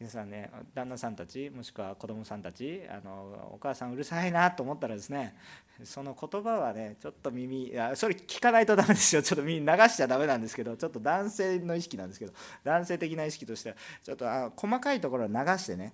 [0.00, 5.36] 皆さんね旦那さんたちもしくは子供さんたちあのお母さんうるさいなと思ったらですね
[5.84, 9.22] その言葉はねちょっと耳いやそれ聞かないとダメですよ。
[9.22, 12.32] ちょっと耳流しちゃダメなんですけどちょっと男性の意識なんですけど
[12.64, 15.92] 男性的な意識としてはちょっとあ細かいところを流してね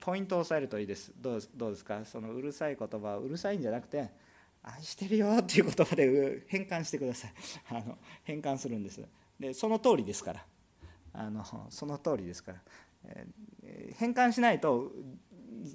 [0.00, 1.12] ポイントを押さえるといいです。
[1.20, 2.00] どうどうですか？
[2.04, 4.08] そのうるさい言葉はうるさいんじゃなくて
[4.62, 7.32] 愛してるよっていう言葉で変換してください。
[7.70, 9.00] あの変換するんです。
[9.40, 10.44] でその通りですから。
[11.14, 12.58] あのその通りですから。
[13.96, 14.92] 変換しないと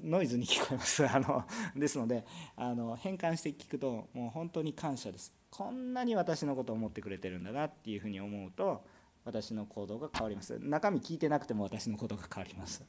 [0.03, 1.05] ノイズに聞こえます。
[1.07, 5.33] あのですのであの変換して聞くともう本当に感謝です。
[5.49, 8.83] こんなに私のことを思ってくれてるんだなっていうふうに思うと
[9.23, 10.57] 私の行動が変わります。
[10.59, 12.83] 中身聞いてなくても私のことが変わります、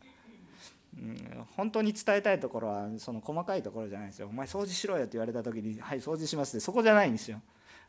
[0.97, 4.29] うん、本当に伝えたいところはその細かいところじゃないですよ。
[4.29, 7.41] お前掃除しろよって言われた時にはい掃除しますってそこじゃないんですよ。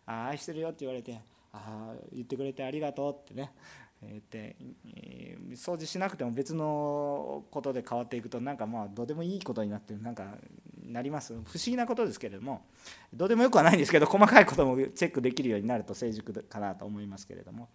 [0.05, 1.19] あ愛してるよって言われて
[1.51, 3.51] ああ言ってくれてありがとうってね。
[4.03, 4.55] えって
[5.51, 10.35] 掃除しなくても別のことで変わっていくとなんかまあどうでもいいことになってなんか
[10.85, 12.62] なります不思議なことですけれども
[13.13, 17.69] どうでもよくはないんですけど細かいこともチェックできるようになると成熟かなと思いますけれども。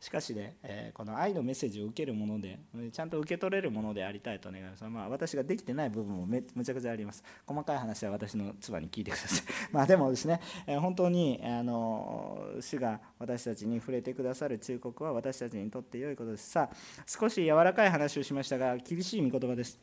[0.00, 2.58] しかしね、えー、この愛のメッセージを受けるもので
[2.90, 7.22] ちゃんと受け取れるものでありたいと願います、まあ、私ができてない部分もめむちゃくちゃあります。
[7.46, 9.44] 細かい話は私の妻に聞いてください。
[9.72, 16.50] まあでもですね、えー、本当にあの主が私たちに触れてくださる忠告は私たちにとって良いことです。
[16.50, 19.78] さあ少し柔らかい話をしましたが厳しい御言葉です。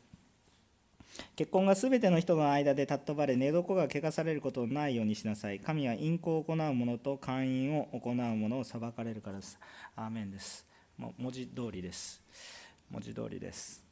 [1.36, 5.60] 結婚がすべての人の間で尊ばれ、寝床が汚されることのないようにしなさい。
[5.60, 9.58] 神は淫行を行う者と勧誘を行う者を裁かれるからです。
[9.96, 10.66] アーメンです。
[10.96, 12.22] もう文字通りです。
[12.90, 13.84] 文字通りです。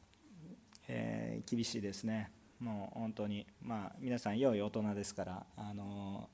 [0.88, 2.30] えー、厳しいですね。
[2.58, 6.30] もう本当に、まあ、皆さん、良い大人ですから、あの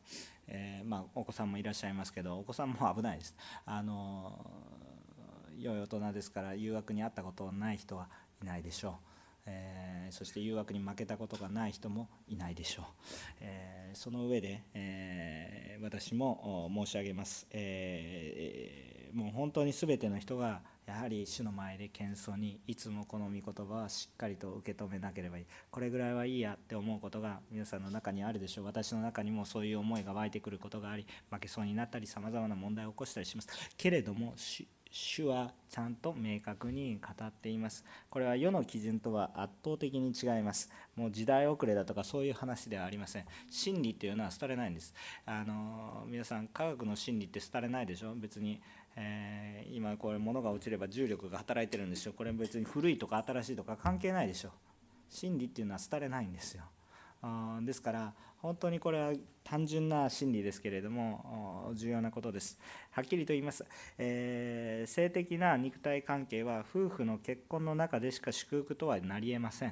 [0.46, 3.34] えー、まあ、お子さんもいらっしゃいますけど、お子さんも危ないです。
[3.64, 4.50] あの
[5.58, 8.08] 良い大人ですから、誘惑にあったことのない人は
[8.42, 9.11] いないでしょう。
[9.46, 12.84] えー、そして誘惑に負けたことがない人もいないでしょう、
[13.40, 25.46] えー、その上で、えー、私も申し上げます、えもう本当に全ての人がやはり主の前で謙遜にいつもこの御言葉はしっかりと受け止めなければいい。
[25.70, 28.64] これぐらいはいいやって思うことが皆さんの中にあるでしょう。
[28.64, 33.48] 私の中にもそういう思いが湧いてくることがあり負けそうになったりさまざまな問題を起こしたりします。
[33.76, 34.34] けれども
[34.94, 37.82] 主はちゃんと明確に語っています。
[38.10, 40.70] これは世の基準とは圧倒的に違います。
[40.96, 43.24] もう時代遅れだとかそういう話ではありません。
[43.48, 44.94] 真理っていうのは廃れないんです。
[45.24, 48.14] あの皆さん科学の真理って廃れないでしょ？
[48.14, 48.60] 別に、
[48.94, 52.12] えー、今これ物が落ちれば重力が働いてるんですよ。
[52.12, 54.50] これ別に古いとか新しいとか関係ないでしょ？
[55.08, 56.64] 真理っていうのは廃れないんですよ。
[57.22, 59.12] あですから本当にこれは
[59.44, 62.58] 単純な真理ですけれども重要なことです。
[62.90, 63.64] はっきりと言います、
[63.98, 69.70] えー、性的な肉体関係は夫婦の結婚の中でしか祝福とはなりえません。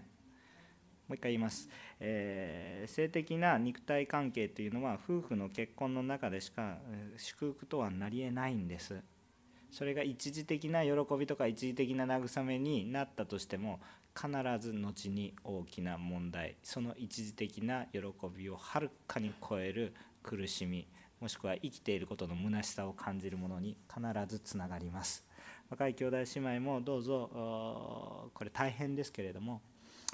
[1.09, 1.68] もう一回言います、
[1.99, 6.78] えー、性的な肉体関係というのは夫婦の結婚の中でしか
[7.16, 9.03] 祝福とはなりえないんです。
[9.72, 13.80] それが一時的な喜びとか一時的な慰めになったとしても
[14.14, 18.00] 必ず後に大きな問題その一時的な喜
[18.36, 20.86] びをはるかに超える苦しみ
[21.20, 25.26] もしくは生きていることの虚しさを感じるものに必ずつながります。
[25.68, 29.61] 若い兄弟姉妹もどうぞこれ大変ですけれども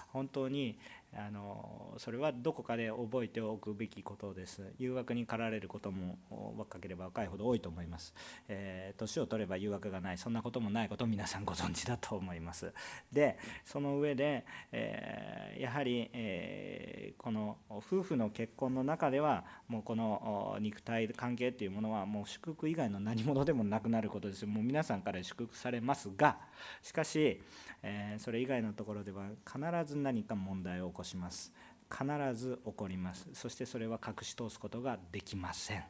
[0.08, 0.78] 本当に
[1.14, 4.62] あのそれはどこかで覚えておくべきことです。
[4.78, 6.18] 誘惑に駆られることも
[6.56, 8.12] 若ければ若いほど多いと思います、
[8.48, 10.18] えー、年を取れば誘惑がない。
[10.18, 12.72] そんなこともないことを皆さんご存知だと思います。
[13.12, 26.38] でその上で、えー、やはり、えー、この夫婦の結婚の中ではもうこの肉体関係っていうものはもう祝福以外の何者でもなくなることですもう皆さんから祝福されますが
[26.82, 27.40] しかし、
[27.82, 31.52] えそれ以外のところでは必ず何か問題を起こします。
[31.90, 32.04] 必
[32.34, 33.26] ず起こります。
[33.32, 35.84] そしてそれは隠し通すことができません。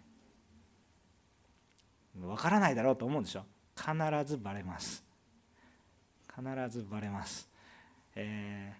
[2.23, 3.45] わからないだろうと思うんでしょ？
[3.75, 3.93] 必
[4.25, 5.05] ずバレます。
[6.29, 7.49] 必ずバレます、
[8.15, 8.75] え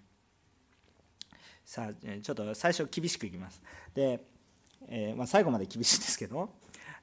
[1.31, 1.35] ー、
[1.65, 3.59] さあちょっと最初厳しくいきます。
[3.95, 4.23] で、
[4.87, 6.51] えー、まあ、最後まで厳しいですけど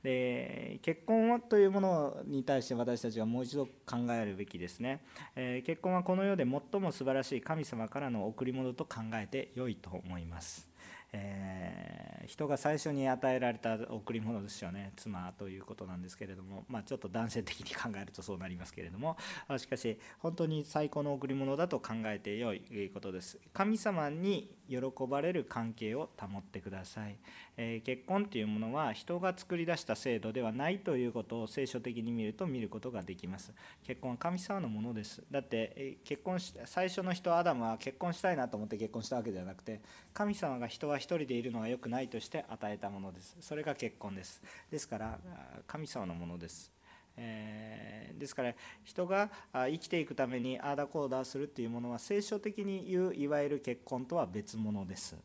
[0.05, 5.02] で結婚というものに対して私たちはもう一度考えるべきですね、
[5.34, 10.68] えー、結婚はこの世で最も素晴らしい神様からの贈り物と考えて良いと思います。
[11.16, 14.92] えー、人が最初に与えられた贈り物ですよね。
[14.96, 19.16] 妻ということなんですけれども、まあ、ちょっと男性的に考えるとそうなりますけれども。
[19.57, 23.38] しかし本当に最高の贈り物だと考えてよいことです。
[23.52, 27.16] 神様に喜ばれる関係を保ってください、
[27.56, 33.52] えー、結婚というものは人が作り出した制度ではないということを聖書的に見ると見ることができます。
[33.84, 35.22] 結婚は神様のものです。
[35.30, 39.80] だって、えー、結婚し最初の人アダムは結婚したいなと思って結婚したわけではなくて
[40.12, 43.36] 神様が人は一人でいるのは良くないとして与えたものです。
[43.40, 44.42] それが結婚です。
[44.70, 45.18] ですから
[45.66, 46.73] 神様のものです。
[47.16, 55.16] えー、ですから人が生きていくためにああだこうだするっていうものは聖書的に言ういわゆる結婚とは別物です。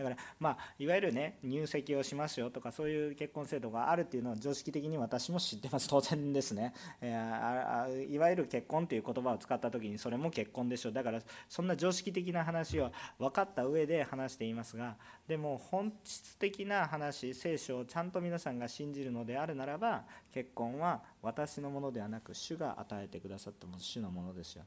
[0.00, 5.88] だから、まあ、いわゆるね入籍をしますよとかそういう結婚制度があるっていうのは常識的に私も知ってます。
[5.90, 6.72] 当然ですね、
[7.02, 14.96] えー、いわゆる結婚っていう言葉を使った時にそれも結婚でしょだからそんな常識的な話を分かった上で話していますが
[15.26, 24.64] でも本質的な話聖書をちゃんと皆さんが信じるのであるならば結婚は私のものではなく主が与えてくださった主のものですよ。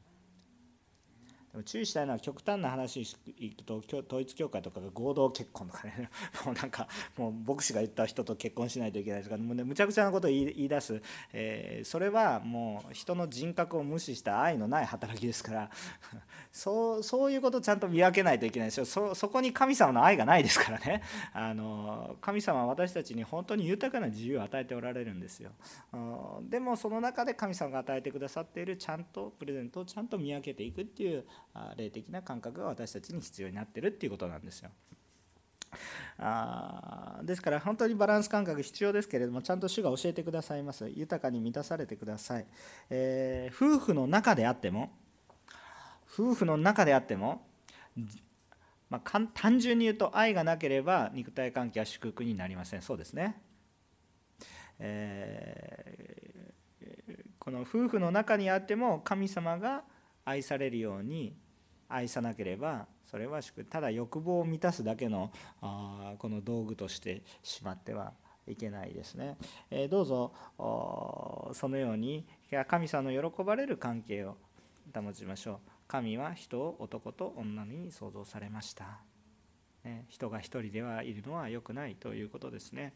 [1.65, 3.01] 注意したいのは極端な話
[3.37, 6.09] いくと統一教会とかが合同結婚とかね
[6.45, 11.01] もうなんかもう牧師が言った人と結婚しないといけないとかもう、ね、むちゃくちゃなことを 言い出す、
[11.31, 15.69] えー、それはもう人の人格を無視した愛のない働きですから
[16.51, 18.85] そうそういうことをちゃんと見分けないといけないですよ。
[18.85, 21.01] そそこに神様の愛がないですからね。
[21.33, 25.51] あの神様は私たちに本当に豊かな自由を与えておられるんですよ。
[26.43, 31.25] でもその中で神様が与えてくださっているちゃんとプレゼントをちゃんと見分けていくっていう
[31.75, 34.71] 霊的な感覚が私たちに必要になってるっていうことなんですよ。
[36.19, 40.87] あですから本当にバランス感覚必要ですけれどもちゃんと主が教えてくださいます。
[40.89, 42.45] 豊かに満たされてください、
[42.91, 44.91] えー、夫婦の中であっても
[46.11, 47.47] 夫婦の中であっても、
[48.89, 52.83] まあ、単純に言うと愛がなければ肉体関係は祝福になりません。
[52.83, 53.41] そうですね、
[54.77, 59.83] えー、この夫婦の中にあっても神様が
[60.23, 61.35] 愛されるように
[61.93, 65.31] 愛さなければそれはただ欲望を満たすだけの
[65.61, 68.13] あこの道具としてしまっては
[68.47, 69.37] いけないですね。
[69.69, 72.25] えどうぞそのように
[72.67, 74.37] 神様の喜ばれる関係を
[74.93, 75.57] 保ちましょう。
[75.87, 78.99] 神は人を男と女に創造されました。
[79.83, 82.93] ね、人が一人ではいるのは良くないということですね。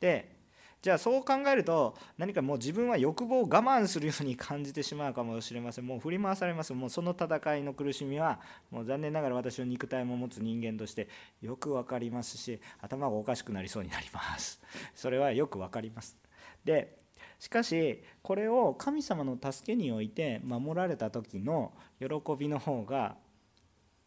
[0.00, 0.45] で
[0.82, 5.86] じゃあそう考えると何かもう自分は欲望を我慢するように感じてしまうかもしれません。
[5.86, 6.72] もう振り回されます。
[6.74, 11.08] もうその戦いの苦しみはもう残念ながら私の肉体も持つ人間として
[11.42, 14.60] よく分かりますし頭がおかしくなりそうになります。
[14.94, 16.16] それはよく分かります。
[16.64, 16.98] で
[17.40, 22.06] しかしこれを神様の助けにおいて守られた時の喜
[22.38, 23.16] びの方が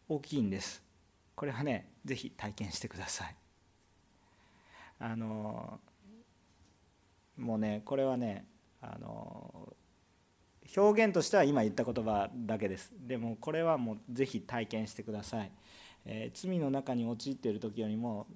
[0.08, 0.82] 大きいんです。
[1.34, 3.36] これはね是非体験してください。
[4.98, 5.78] あの
[7.40, 8.46] もうねこれはね
[8.80, 9.74] あの
[10.76, 12.92] 表現としては今言った言葉だけです。
[12.94, 15.50] でもこれはもう是非体験してください、
[16.04, 18.26] えー、罪の中に陥っている時よりも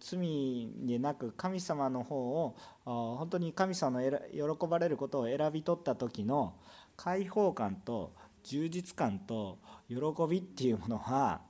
[0.00, 4.18] 罪でなく神様の方を本当に神様の
[4.56, 6.54] 喜ばれることを選び取った時の
[6.96, 8.14] 解放感と
[8.44, 9.58] 充実感と
[9.88, 9.96] 喜
[10.28, 11.42] びっていうものは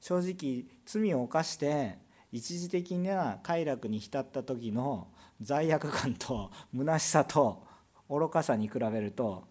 [0.00, 1.98] 正直罪を犯して
[2.32, 5.08] 一時的な快楽に浸った時の
[5.40, 7.64] 罪悪感と虚しさと
[8.08, 9.44] 愚かさに比べると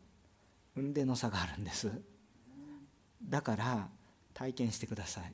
[0.76, 1.92] 運命の差があるんです。
[3.24, 3.88] だから
[4.34, 5.34] 体験してください。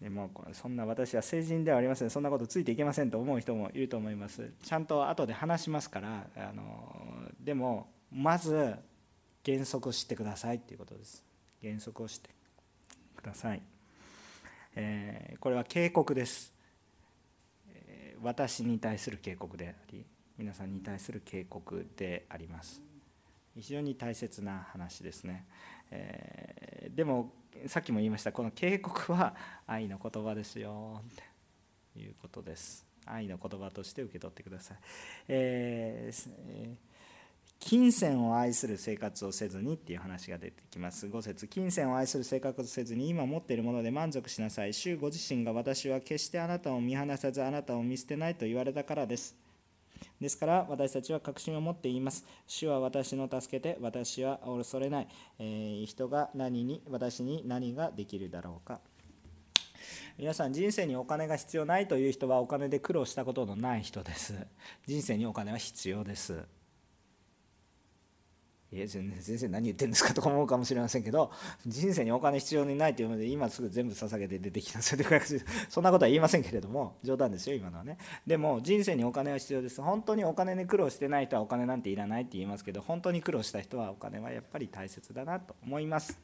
[0.00, 2.10] でもそんな私は成人ではありません。
[2.10, 4.50] そんなことついていけませんと思う人もいると思います。
[4.62, 8.74] ちゃんと後で話しますからあのでもまず
[9.44, 11.22] 原則を知ってくださいっていうことです。
[11.62, 12.30] 原則を知って
[13.16, 13.62] ください、
[14.76, 16.52] え、これは警告です、
[18.22, 20.04] 私に対する警告であり
[20.38, 22.80] 皆さんに対する警告であります。
[23.54, 25.46] 非常に大切な話ですね、
[25.90, 27.32] え、でも
[27.66, 29.34] さっきも言いましたこの警告は
[29.66, 31.02] 愛の言葉ですよ
[31.94, 32.90] ということです。
[33.06, 34.78] 愛の言葉として受け取ってください、
[35.28, 36.76] えー、
[37.60, 49.36] 金銭を愛する生活をせずにっていう話が出てきます5節金銭を愛する生活をせずに今持っているもので満足しなさい主ご自身が私は決してあなたを見放さずあなたを見捨てないと言われたからです
[50.20, 52.24] ですから私たちは確信を持って言います。
[52.46, 55.08] 主は私の助けて、私は恐れない。
[55.38, 58.80] えー、人が何に、私に何ができるだろうか。
[60.18, 64.34] 皆さん人生にお金が必要ないという人はお金で苦労したことのない人です。
[64.86, 66.44] 人生にお金は必要です。
[68.72, 70.14] いや全然先生何言ってんですか？
[70.14, 71.32] とか思うかもしれませんけど
[71.66, 74.80] 人生にお金必要にないというので今すぐ全部捧げて出てきた。
[74.80, 75.22] それで
[75.68, 77.98] そんなことは言いませんけれども冗談ですよ今のはね。
[78.24, 79.82] でも人生にお金は必要です。
[79.82, 86.16] 本当にお金に苦労してない人はお金なんていらないって言いますけど本当に苦労した人はお金はやっぱり大切だなと思います。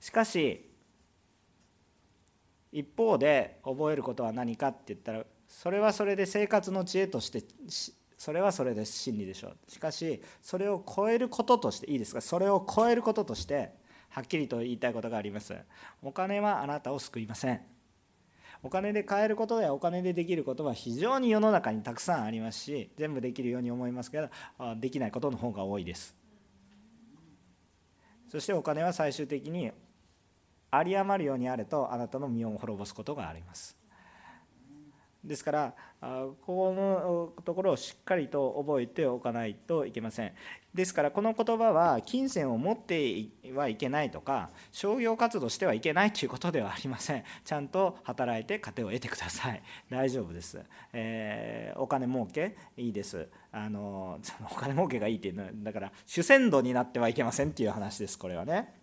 [0.00, 0.70] しかし
[2.72, 7.44] 一方で覚えることは何かって言ったらそれはそれで生活の知恵として
[8.22, 9.56] それはそれで真理でしょう。
[9.68, 12.20] しかしそれを超えることとしていいですか？
[12.20, 13.72] それを超えることとして
[14.10, 15.56] はっきりと言いたいことがあります。
[16.02, 17.62] お金はあなたを救いません。
[18.62, 24.28] お金で買えることやお金でできることは非常に世の中にたくさんありますし全部できるように思いますけど
[24.76, 26.14] できないことの方が多いです。
[28.28, 29.72] そしてお金は最終的に
[30.72, 33.81] 有り余るようにあるとあなたの身を滅ぼすことがあります。
[35.24, 40.32] ですからここのところをしっかりと覚えておかないといけません。
[40.74, 47.24] ですからこの言葉は金銭を持ってはいけないとか商業活動してはいけないということではありません。
[47.44, 49.62] ちゃんと働いて糧を得てください。
[49.90, 50.60] 大丈夫です、
[50.92, 53.28] えー、お金儲けいいです。
[53.52, 58.74] あのその お金儲けがいいっていうのはだから主戦度になってはいけませんっていう話ですこれはね。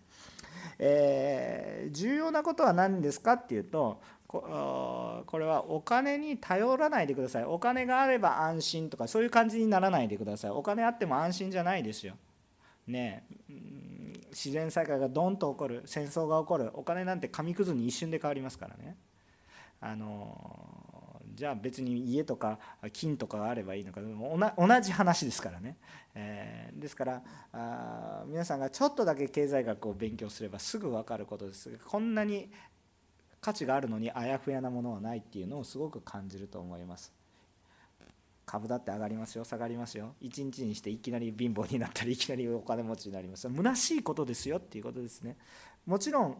[0.82, 4.00] えー、重要なことは何ですかっていうと
[4.38, 7.44] これはお金に頼らないでください。
[7.44, 10.50] お金があれば安心とかそういう感じにならないでください。
[10.52, 12.14] お金あっても安心じゃないですよ。
[12.86, 13.24] ね
[14.30, 15.82] 自然災害がドンと起こる。
[15.84, 16.70] 戦争が起こる。
[16.74, 18.96] お金なんて紙くずに一瞬で変わりますからね。
[19.80, 22.58] あのじゃあ別に家とか
[22.92, 24.00] 金とかがあればいいのか。
[24.56, 25.76] 同じ話ですからね、
[26.14, 27.22] えー、ですから
[27.52, 31.70] あ皆さんがちょっとだけ経済学を勉強すればすぐ分かることです。
[31.70, 32.50] がこんなに
[33.40, 37.12] 価値があるのにあやふやなものはないっていうのをすごく感じると思います。
[38.44, 40.14] 株だって上がりますよ下がりますよ。
[40.20, 43.48] 一日にしていきなり貧乏になったりいきなりお金持ちになります。
[43.48, 45.36] 虚しいことですよっていうことですね。
[45.86, 46.36] もちろん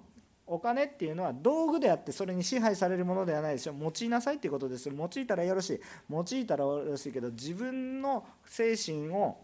[0.47, 5.81] お金っていうのは道具であってそれに支配されるものではないでしょ用いなさいっていうことです用いたらよろしい。
[6.11, 9.39] 用いたらよろしいけど自分の精神を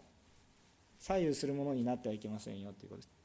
[0.99, 3.16] 左右するものになってはいけませんよっていうことです。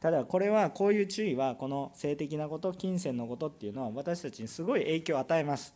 [0.00, 5.74] ただこれはこういう注意はこの性的なこと金銭のことっていうのは私たちにすごい影響を与えます。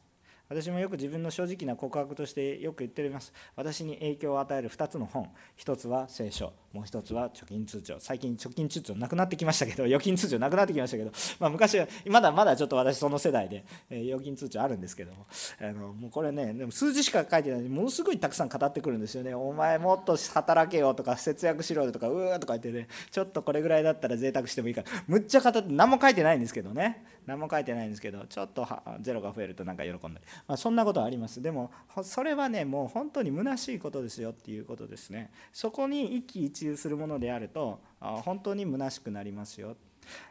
[0.49, 3.33] 私もよく自分の正直な告白としてよく言っております。
[3.55, 5.31] 私に影響を与える2つの本。
[5.59, 6.53] 1つは聖書。
[6.75, 7.95] もう1つは貯金通帳。
[8.01, 15.25] 最近貯金通帳なくなってきましたけど預金通帳なくなってきましたけど、 まあ、昔はまだまだちょっと私その世代で、えー、預金通帳あるんですけども
[15.61, 17.62] あのもうこれねでも数字しか書いてない。
[17.62, 19.37] ものすごいたくさん語ってくるんですよね。
[19.37, 24.89] お前もっと働けよとか節約しろよとかうーとか言ってねちょっとこれぐらいだったら贅沢してもいいから。
[25.07, 27.05] むっちゃ語って何も書いてないんですけどね。
[27.25, 30.14] 何も書いてないんですけどちょっとはゼロが増えるとなんか喜んだり。
[30.49, 31.41] まあ、そんなことはあります。
[31.41, 31.70] でも
[32.03, 35.31] それはねもう本当に虚しいことですよっていうことですね。
[35.53, 39.77] そこに一喜一するものであると本当に虚しくなりますよ、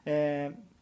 [0.06, 0.74] えー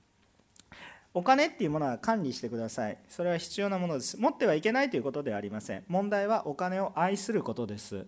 [1.13, 2.97] お金っていうものは管理してください。
[3.09, 4.17] それは必要なものです。
[4.17, 5.83] 持ってはいけないということではありません。
[5.89, 8.05] 問題はお金を愛することです。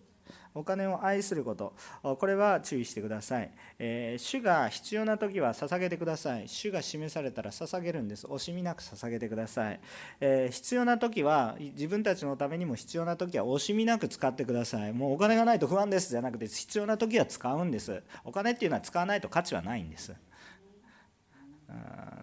[0.56, 1.74] お金を愛すること。
[2.02, 6.48] これは注意してください、えー、主が必要な時は捧げてください。
[6.48, 8.28] 主が示されたら捧げるんです。
[8.28, 9.80] 惜しみなく捧げてください、
[10.20, 14.94] えー、必要な時は自分たちのためにも必要な時は惜しみなく使ってください。
[14.94, 18.02] もうお金がないと不安ですじゃなくて必要な時は使うんです。
[18.24, 20.14] お金っていうのは使わないと価値はないんです。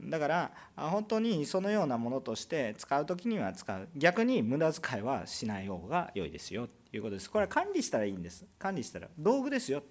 [0.02, 3.88] だから本当にそのようなものとして使う時には使う。
[3.96, 7.30] 逆に無駄遣いはしない方が良いですよということです。
[7.30, 8.46] これは管理したらいいんです。
[8.58, 9.08] 管理したら。
[9.18, 9.82] 道具ですよ、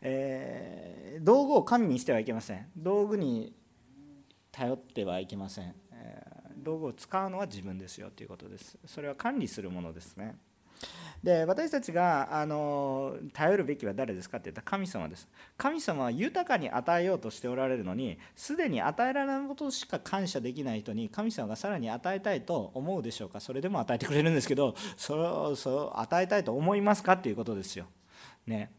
[0.00, 2.66] えー、道具を神にしてはいけません。
[2.76, 3.54] 道具に
[4.50, 5.74] 頼ってはいけません。
[6.56, 8.78] 道具を使うのは自分ですよということです。
[8.84, 10.36] それは管理するものですね。
[11.22, 15.28] で私たちがあの頼るべきは誰ですかって言ったら神様です。
[15.56, 23.40] 神様は豊かに与えようとしておられるのにすでに与えられないことしか感謝できない人に神様がさらに与えたいと思うでしょうか。
[23.40, 27.86] それでも与えてくれるんですけどそれをそれを与えたいと思いますかっていうことですよ。
[28.46, 28.70] ね。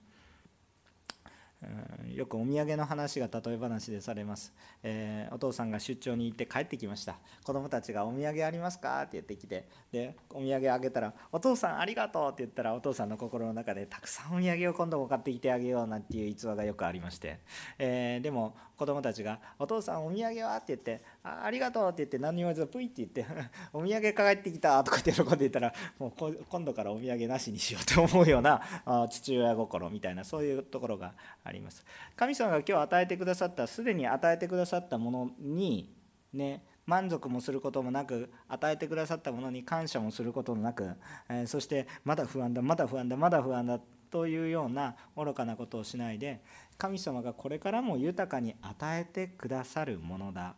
[2.15, 9.67] よくお土産の話が例え話でされます、えー、お父さんが出張に行って帰ってきました子供たちが「お土産ありますか?」って言ってきて。
[9.91, 17.39] でお土産あげたら「お父さんありがとう」って言ったらお父さんの心の中でたくさんお土産を今度も買ってきてあげようなんていう逸話がよくありまして、
[17.77, 23.25] えー、でも子供たちが「お父さんお土産は?」って言って「あありがとう」って言って何にも言わずプイって言って
[23.73, 28.61] 「お土産帰ってきた」とかって喜んでいたらもう今度からお土産なしにしようと思うような
[29.09, 31.13] 父親心みたいなそういうところが
[31.43, 31.85] あります。
[32.15, 35.93] 神様が今日与えてくださったすでに与えてくださったものに
[36.31, 40.95] ね満足もすることもなく与えてくださったものに感謝もすることもなく、
[41.29, 43.79] え、そしてまだ不安だまだ不安だまだ不安だ
[44.09, 46.41] というような愚かなことをしないで
[46.77, 50.55] 神様がこれからも豊かに与えてくださるものだ。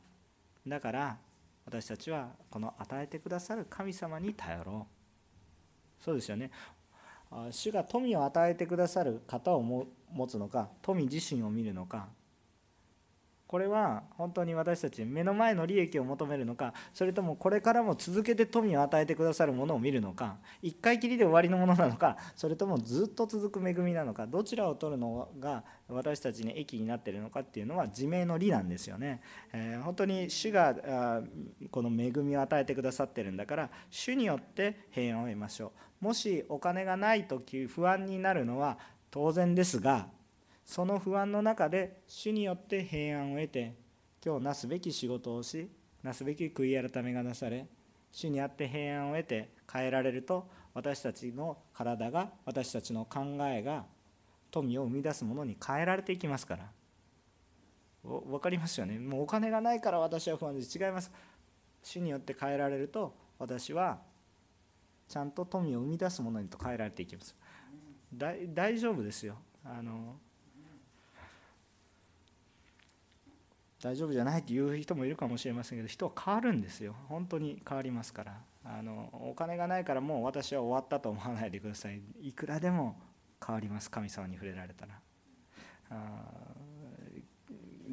[0.67, 1.17] だから
[1.65, 4.87] 私たちはこの与えてくださる神様に頼ろ
[5.99, 6.03] う。
[6.03, 6.51] そうですよね。
[7.51, 12.09] 主が富を与えてくださる方を持つのか富自身を見るのか
[13.51, 29.19] これは本当に私たち目の前の利益を求めるのかそれともこれからも続けて富を与えてくださるものを見るのか一回きりで終わりのものなのかそれともずっと続く恵みなのかどちらを取るのが私たちに益になっているのかっていうのは自明の利なんですよね、
[29.51, 31.21] えー、本当に主が
[31.71, 36.05] この恵みを与えてくださってるんだから主によって平安を得ましょう。
[36.05, 38.77] もしお金がない時不安になるのは
[39.11, 40.07] 当然ですが
[40.65, 43.75] その不安の中で主によって平安を得て
[44.23, 45.69] 今日なすべき仕事をし
[46.03, 47.67] なすべき悔い改めがなされ
[48.11, 53.85] 主にあって平安を得て変えられると私たちの体が私たちの考えが
[54.51, 56.71] 富を生み出すものに変えられていきますから。
[58.03, 58.97] 分かりますよね。
[58.99, 61.11] もうお金がないから私は不安です違います。
[61.83, 63.99] 主によって変えられると私は
[65.07, 67.35] ちゃんと富を生み出すものにと変えられていきます。
[68.13, 69.37] 大丈夫ですよ。
[69.63, 70.19] あの
[73.81, 76.95] 大丈夫じゃないっていう人もいるかもしれませんけど人は変わるんですよ。
[77.09, 78.37] 本当に変わりますから。
[78.63, 82.01] あのお金がないからもう私は終わったと思わないでください。
[82.21, 82.95] いくらでも
[83.45, 83.89] 変わります。
[83.89, 84.99] 神様に触れられたら。
[85.89, 86.23] あ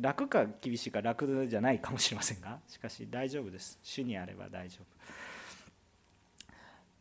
[0.01, 2.61] 楽か厳しいか楽じゃないかもしれませんが。
[2.69, 3.79] しかし大丈夫です。
[3.83, 4.85] 主にあれば大丈夫。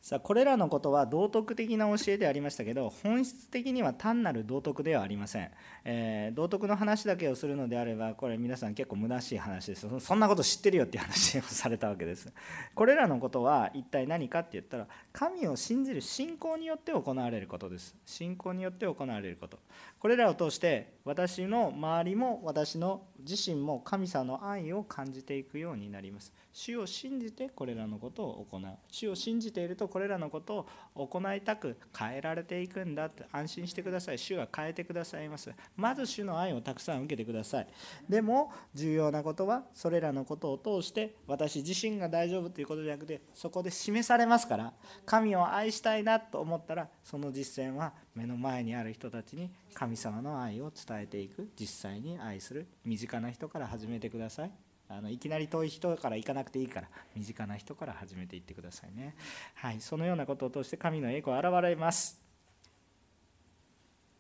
[0.08, 5.51] さあこれらのことは道徳的な教えでありましたけど本質的には単なる道徳ではありません、
[5.84, 9.86] えー、道徳の話だけをするのであればこれ皆さん結構虚しい話です。
[9.99, 12.32] そんなこと知ってるよっていう話をされたわけです。
[12.74, 17.93] これらのことは一体何かって言ったら神を信じる信仰によって行われることです。
[18.05, 19.60] 信仰によって行われること。
[19.99, 26.34] これらを通して私の周りも私の自身も神様の愛を感じていくようになります。
[26.53, 28.61] 主を信じてこれらのことを行う。
[28.91, 33.26] 主を信じているとこれらのことを行いたく変えられていくんだって。
[33.32, 34.18] 安心してください。
[34.18, 35.51] 主は変えてくださいます。
[35.76, 37.68] まず主の愛をたくさん受けてください。
[38.09, 44.74] でも重要なことはそれらのことを通して私自身が大丈夫ということじゃなくてそこで示されますから。
[45.05, 51.49] 神を愛したいなと思ったらその実践は目の前にある人たちに神様の愛を伝えていく。
[51.58, 54.51] 実際に愛する身近な人から始めてください。
[54.89, 59.16] あのいきなり遠い人から行かなくていいから身近な人から始めていってくださいね。
[59.55, 59.80] はい。
[59.80, 62.22] そのようなことを通して神の栄光現れます。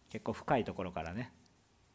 [0.09, 1.33] 結構深いところからね。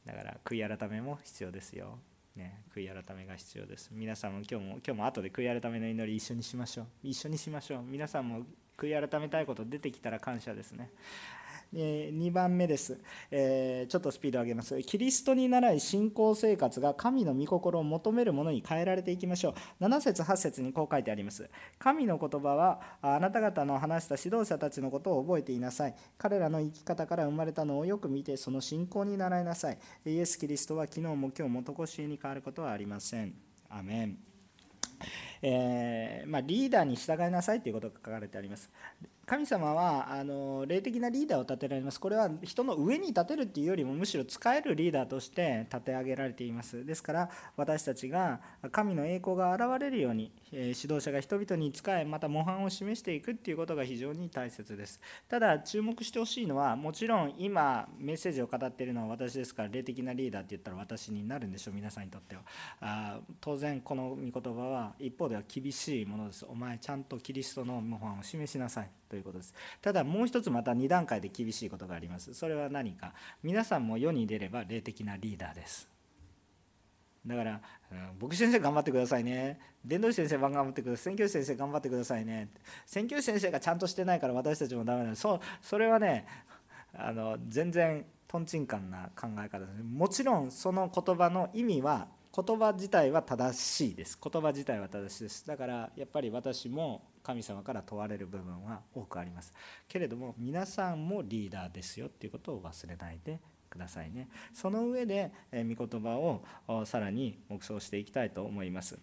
[0.05, 2.01] だから悔い改めも必要ですよ。
[2.36, 3.88] ね、悔い改めが必要です。
[3.93, 6.86] 皆さんも今日も今日も後で悔い改めの祈り一緒にしましょう。
[7.03, 7.82] 一緒にしましょう。
[7.82, 8.45] 皆さんも
[8.87, 10.91] 悔い改めたいこと出てきたら感謝ですね
[11.74, 14.80] 2番目です、えー、ちょっとスピード上げます。
[14.83, 19.85] キリストに倣い信仰生活が神の御心を求めるものに変えられていきましょう。
[19.85, 21.49] 7節8節にこう書いてあります。
[21.78, 25.95] 神の言葉はあなた方の話した指導者たちのことを覚えていなさい。
[26.18, 29.78] 彼らの生き方から生まれたのをよく見てその信仰に習いなさい。
[30.05, 33.35] イエス・キリストは昨日も今日も常しえに変わることはありません。
[33.70, 34.32] アメン。
[35.42, 38.70] えー、まあ、リーダーに従いなさいということが書かれてあります。
[39.24, 48.40] 神様はあの霊的なリーダーを立てられますこれは人の上に立てるっていうよりもむしろ使えるリーダーとして立て上げられていますですから私たちが
[48.72, 55.00] 神の栄光が現れるように指導者が人々に仕えまた模範を示していくっていうことが非常に大切です。
[55.28, 62.42] ただ注目してほしいのはもちろん今メッセージを語っているのは私ですから霊的なリーダーって言ったら私になるんでしょう皆さんにとっては。
[62.80, 66.44] あ当然この御言葉は一方では厳しいものです。
[66.48, 68.90] お前ちゃんとキリストの模範を示しなさい。
[69.09, 69.55] ということです。
[69.80, 72.34] ただもう一つまた2段階で厳しいことがあります。
[72.34, 73.12] それは何か。
[73.42, 75.92] 皆さんも世に出れば霊的なリーダーです。
[77.26, 77.60] だから、
[78.20, 79.58] 牧師先生頑張ってくださいね。
[79.84, 81.04] 伝道師先生頑張ってください。
[81.04, 82.48] 宣教師先生頑張ってくださいね。
[82.86, 85.14] 宣教師先生がちゃんとしてないから私たちもダメだ。
[85.14, 86.26] そう、それはね、
[86.94, 89.82] あの全然とんちんかんな考え方です。
[89.82, 94.18] もちろんその言葉の意味は言葉自体は正しいです。
[94.22, 95.46] 言葉自体は正しいです。
[95.46, 99.52] だからやっぱり私も神様から問われる部分は多くあります。
[99.86, 103.38] けれども皆さんもリーダーですよっていうことを忘れないで
[103.72, 104.28] くださいね。
[104.52, 106.16] その上で御言葉
[106.68, 108.98] をさらに黙想していきたいと思います。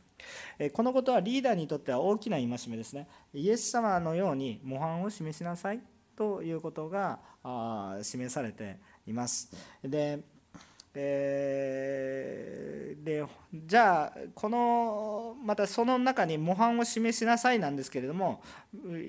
[0.73, 3.07] このことはリーダーにとっては大きな戒めですね。
[3.33, 5.81] イエス様のように模範を示しなさい
[6.15, 7.19] ということが
[8.03, 9.51] 示されています。
[9.83, 10.19] で
[11.01, 13.23] えー、で
[13.53, 18.41] じゃあこのまたその中に模範を示しなさいなんですけれども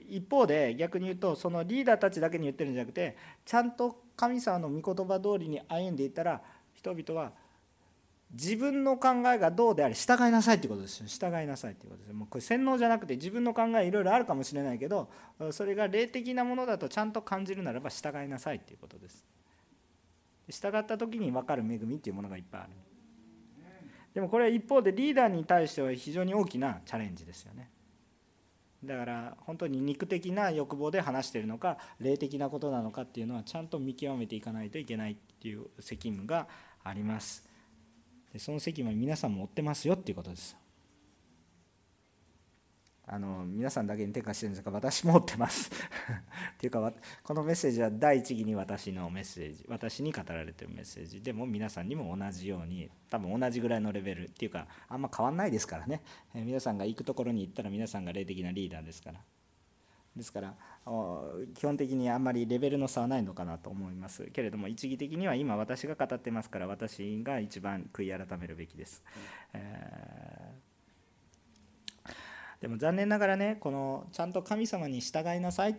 [0.08, 6.40] 一方で逆に言うとそのリーダーたちだけに言ってるんじゃなくてちゃんと神様の御言葉通りに歩んでいたら
[6.74, 7.32] 人々は
[8.32, 11.06] 自分の考えがどうであれ従いなさいっていうことですよ。
[11.08, 15.10] 従いなさいっていうことですもうこれ洗脳じゃなくて自分の考えいろいろあるかもしれないけど
[15.50, 19.24] それが霊的なものだとちゃんと感じるならば従いなさいっていうことです。
[20.50, 22.70] 従った時に分かる恵みっていうものがいっぱいある。
[24.14, 27.70] でもこれは一方でリーダーに対しては非常に大きなチャレンジですよね。
[28.84, 36.48] だから本当に肉的な欲望で話しているのか霊的なことなのかっていうのはちゃんと見極めていかないといけないっていう責務が
[36.82, 37.48] あります。
[38.32, 40.56] でその責務は皆さんも負ってますよっていうことです。
[43.12, 45.68] あの皆さんだけに手貸してるんですが私も持ってます。
[46.54, 46.92] っていうか
[47.24, 51.20] このメッセージは第一義に私のメッセージ私に語られてるメッセージ。
[51.20, 56.02] でも皆さんにも同じように多分同じぐらいのレベルっていうかあんま変わんないですからね、
[56.34, 59.20] え皆さんが行くところに行ったら皆さんが霊的なリーダーですから。
[60.14, 60.54] ですから
[61.54, 64.26] 基本的にあんまりレベルの差はないのかなと思います。
[64.26, 69.02] けれども一義的には今私が語ってますから私が一番悔い改めるべきです、
[69.52, 70.49] えー
[72.60, 75.76] でも残念ながらねこのちゃんと神様に従いなさい、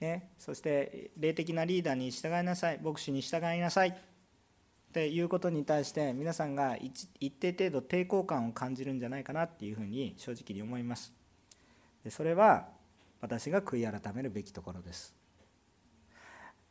[0.00, 2.80] ね、そして霊的なリーダーに従いなさい。
[2.82, 3.88] 牧師に従いなさい。
[3.88, 11.12] っていうことに対して皆さんが一定程度抵抗感を感じるんじゃないかなっていうふうに正直に思います。
[12.04, 12.68] でそれは
[13.20, 15.14] 私が悔い改めるべきところです。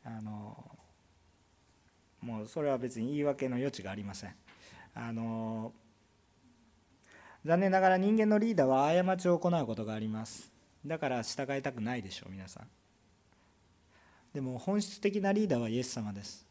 [0.03, 0.71] あの
[2.21, 4.35] もうそれは別に言い訳の余地がありません。
[4.95, 5.73] あの
[7.47, 10.51] 残念ながら人間のリーダーは過ちを行うことがあります。
[10.85, 12.67] だから従いたくないでしょう皆さん。
[14.33, 16.45] でも本質的なリーダーはイエス様です。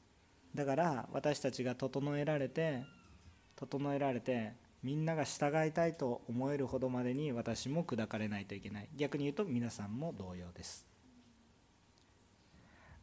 [0.54, 2.82] だから私たちが整えられて
[3.56, 8.88] 整えられてみんなが従いたいと思えるほどまでに私も砕かれないといけない。
[8.96, 10.86] 逆に言うと皆さんも同様です。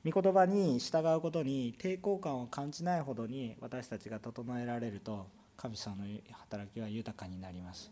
[0.04, 5.28] 御言葉に従うことに抵抗感を感じないほどに私たちが整えられると
[5.58, 7.92] 神様の働きは豊かになります。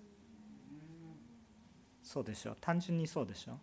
[2.03, 3.59] そうでしょ単純にそうでしょ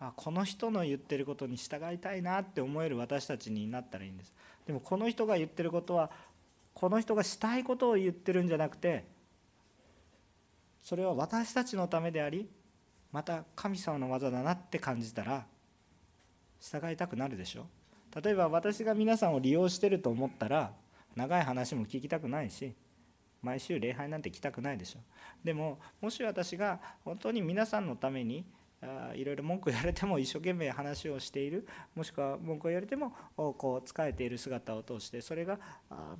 [0.00, 4.32] あこの人の言ってることに従いたいなって思える私たちになったらいいんです。
[4.66, 6.10] でもこの人が言ってることは
[6.74, 9.04] この人がしたいことを言ってるんじゃなくて
[10.82, 12.48] それは私たちのためであり
[13.10, 15.46] また神様の技だなって感じたら
[16.60, 17.66] 従いたくなるでしょ
[18.22, 20.72] 例えば私が皆さんを利用してると思ったら
[21.18, 22.74] 長い話も聞きたくないし
[23.42, 25.00] 毎週礼拝なんて来たくないでしょ。
[25.44, 28.46] でももし私が本当に皆さんのために
[29.14, 31.66] いろいろ文句言われても一生懸命話をしている
[31.96, 35.58] もしくは文句を言われてもこう仕えている姿を通してそれが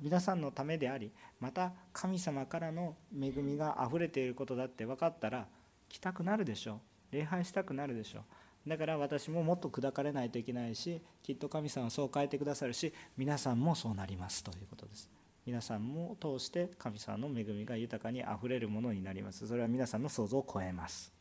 [0.01, 5.47] 皆さんのためでありまた神様からの恵みがあふれていることだって分かったら
[5.87, 6.73] 来たくなるでしょ。
[7.11, 8.19] う礼拝したくなるでしょ。
[8.19, 8.23] う
[8.69, 15.09] だから私ももっと砕かれないといけないしきっと神様はそう変えてくださるし皆さんもそうなりますということです。
[15.49, 21.11] 皆さんも通して神様の恵みが豊かにあふれるものになりますそれは皆さんの想像を超えます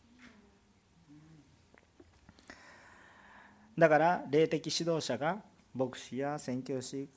[3.78, 5.38] だから霊的指導者が
[5.74, 7.08] 牧師や宣教師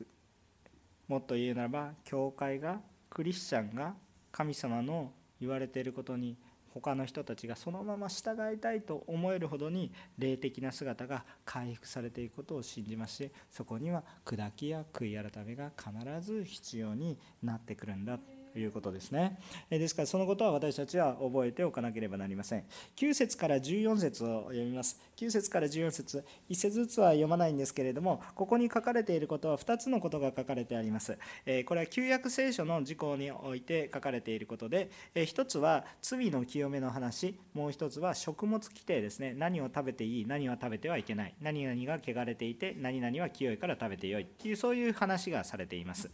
[1.10, 2.80] もっと言うならば教会が
[3.10, 3.94] クリスチャンが
[4.32, 5.12] 神様の
[5.42, 6.38] 言われていることに
[6.74, 18.20] 他の人たちがそのまま従いたいと思えるほどに霊的な姿が回復されていくことを信じましてそこには砕きや悔い改めが必ず必要になってくるんだ。
[18.56, 19.40] いうことですね。
[19.70, 22.64] ですからそのことは私たちは覚えておかなければなりません。
[22.96, 25.00] 9節から14節を読みます。
[25.18, 31.18] 9節から14節1節ずつは読まないんですけれども、ここに書かれていることは2つのことが書かれてあります。
[31.66, 39.34] これは旧約聖書の事項において書かれていることで、1つは罪の清めの話、もう1つは食物規定ですね。
[39.34, 46.10] 何を食べていい、何は食べてはいけない、何々が汚れていて、何々は清いから食べてよいっていう、そういう話がされています。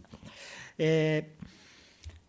[0.77, 1.56] えー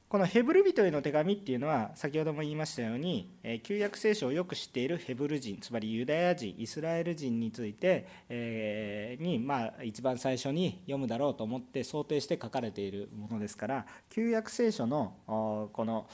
[0.08, 3.28] このヘブル人への手紙っていうのは先ほども言いましたように
[3.62, 16.06] 旧約聖書をよく知っているヘブル人つまりユダヤ人イスラエル人について、えにまあ一番最初に読むだろうと思って想定して書かれているものですから旧約聖書のこの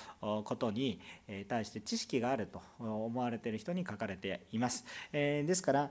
[0.43, 0.99] ことに
[1.47, 4.85] 対して知識があると思われている人に書かれています。
[5.13, 5.91] えですから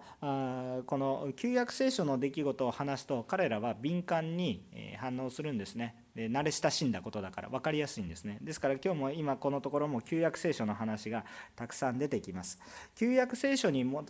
[0.85, 4.61] この旧約聖書の出来事を話すと彼らは敏感に
[4.97, 6.02] 反応するんですね。
[6.15, 8.37] で慣れ親しんだことだから分かりやすいんですね。
[8.41, 12.59] ですから今日も今このところも旧約聖書の話がたくさん出てきます。
[12.95, 14.05] 旧約聖書にも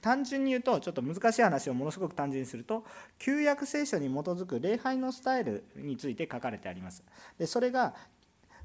[0.00, 2.84] 単純に言うとちょっと難しい話をものすごく単純にすると
[3.18, 7.02] 旧約聖書に基づく礼拝のスタイルについて書かれてあります。
[7.38, 7.94] でそれが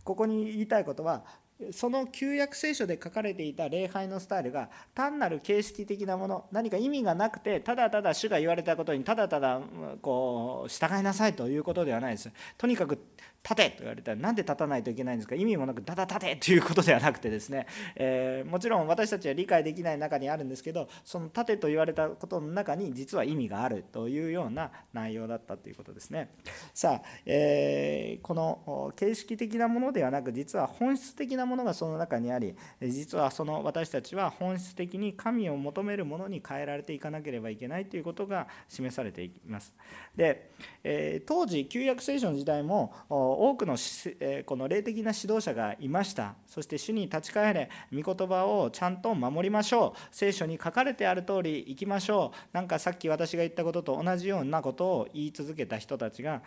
[0.04, 1.24] ここに言いたいことは
[1.72, 9.61] その旧約聖書で書かれていた礼拝のスタイルが単なる形式的なもの何か意味がなくてただただ主が言われたことにただただ
[10.01, 12.32] こう従いなさいということではないです。
[12.57, 12.99] とにかく
[13.44, 14.14] 立てと言われた。
[14.14, 15.36] ら何で立たないといけないんですか？
[15.36, 26.30] 意味もなくだだ立てということではなくてですね、えー、もちろん私たちは理解できない中にあるんですけどその立てと言われたことの中に実は意味があるというような内容だったということですね。
[26.74, 39.74] さあ、えー、この形式的なものではなく実は本質的なものがその中にあり実はその私たちは本質的に神を求めるものに変えられていかなければいけないということが示されています。
[40.16, 40.52] で、
[40.84, 42.94] えー、当時旧約聖書の時代も
[43.34, 43.78] 多くの
[44.46, 46.36] この霊的な指導者がいました。
[46.48, 47.70] そして主に立ち返れ。
[47.94, 50.00] 御言葉をちゃんと守りましょう。
[50.12, 52.56] 聖書に書かれてある通り行きましょう。
[52.56, 56.42] なんかさっき私が言ったことと同じようなことを言い続けた人たちが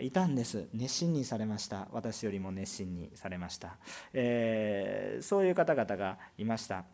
[0.00, 0.68] いたんです。
[0.72, 1.88] 熱心にされました。
[1.92, 3.76] 私よりも熱心にされました、
[4.12, 6.84] えー、そういう方々がいました。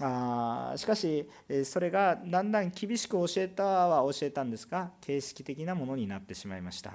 [0.00, 1.28] あしかし
[1.64, 6.92] それがだんだん厳しく教えたは教えたんですが形式的なものになってしまいました、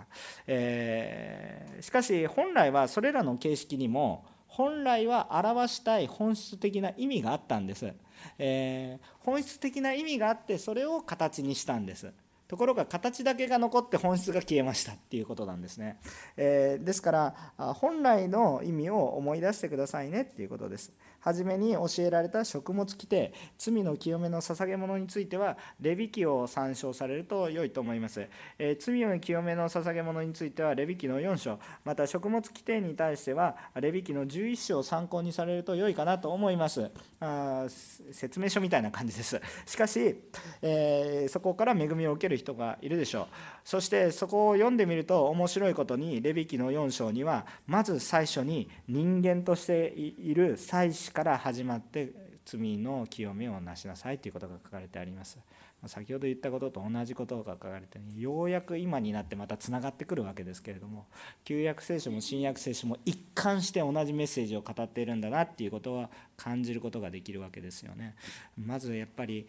[0.48, 7.94] えー、しかし本来はそれらの形式にも本来は表したい本質的な意味があったんです、
[8.38, 12.14] えー、本質的な意味があってそれを形にしたんです。
[12.48, 15.98] ところが形だけが残って本質が消えましたっていうことなんですね、
[16.38, 20.94] えー、ですから本来の意味を思い出してくださいねっていうことです。
[21.24, 28.28] 初めに教えられた食物規定罪の清めの捧げ物についてはレビ記を参照されると良いと思います、
[28.60, 36.92] えー、罪の清めの捧げ物についてはレビ記の4章また食物規定に対してはレビ記の11章を参考にされると良いかなと思います。
[37.20, 37.66] あ
[38.12, 39.40] 説明書みたいな感じです。
[39.66, 40.16] しかし、
[40.62, 43.28] えー、そこから恵みを受ける人がいるでしょう。
[43.64, 52.12] そしてそこを読んでみると面白いことにレビ記の4章にはまず最初に人間としている祭司から始まって
[52.46, 55.40] 罪の清めをなしなさいということが書かれてあります。
[55.88, 61.08] 先ほど言ったことと同じことが書かれてようやく今になってまたつながってくるわけですけれども
[61.44, 68.16] 旧約聖書も新約聖書も一貫して同じメッセージを語っているんだなっていうことは感じることができるわけですよね。
[68.58, 69.48] まずやっぱり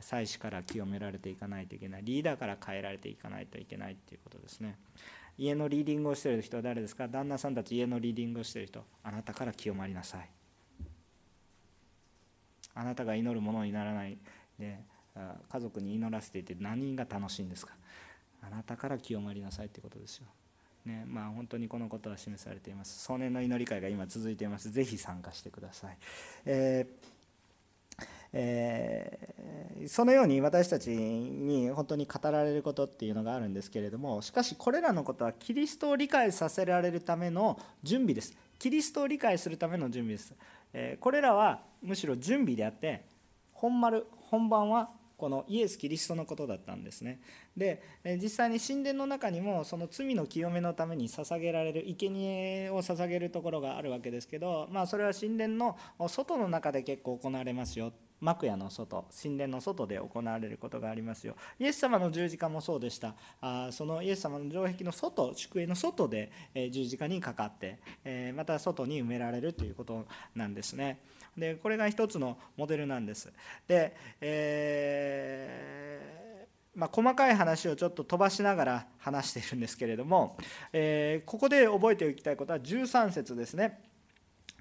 [0.00, 4.76] 祭司から清められていかないといけないリーダーから変えられていかないといけないっていうことですね
[5.36, 7.08] 家のリーディングをしてる人は誰ですか？
[7.08, 10.28] 旦那さんたち家のリーディングをしてる人あなたから清まりなさい
[12.74, 14.16] あなたが祈るものにならない
[14.58, 14.78] で
[15.48, 17.72] 家族に祈らせていて何が楽しいんですか？
[18.42, 20.26] あなたから清まりなさいってことですよ。
[20.84, 23.02] ねまあ、本当にこのことは示されています。
[23.02, 24.70] 壮年の祈り会が今続いています。
[24.70, 25.96] ぜひ参加してください。
[26.44, 27.13] えー
[28.36, 38.36] えー、そのように私たちに本当に語られることっていうのがあるんですけれどもしかしこれらのことはキリストを理解させられるための準備です。
[38.58, 40.34] キリストを理解するための準備です、
[40.72, 43.04] えー、これらはむしろ準備であって
[43.52, 47.20] 本丸本番はこのイエス・キリストのことだったんですね。
[47.56, 47.80] で
[48.20, 55.78] 実際に神殿の中にもその罪の清めのために捧げられる生贄を捧げるところがあるわけですけど、まあ、それは神殿の
[56.08, 57.92] 外の中で結構行われますよ。
[58.20, 61.36] 幕屋の外神殿の外で行われることがありますよ。
[61.58, 63.14] イエス様の十字架もそうでした。
[63.40, 70.98] あそのイエス様の城壁の外宿営の外で、え十字架にかかって、えまた外に埋められるということなんですね。
[71.36, 73.32] でこれが一つのモデルなんです。
[73.66, 80.36] で、えー、まあ、細かい話をちょっと飛ばしながら話しているんですけれども、
[80.72, 83.80] えー、ここで覚えておきたいことは13節ですね。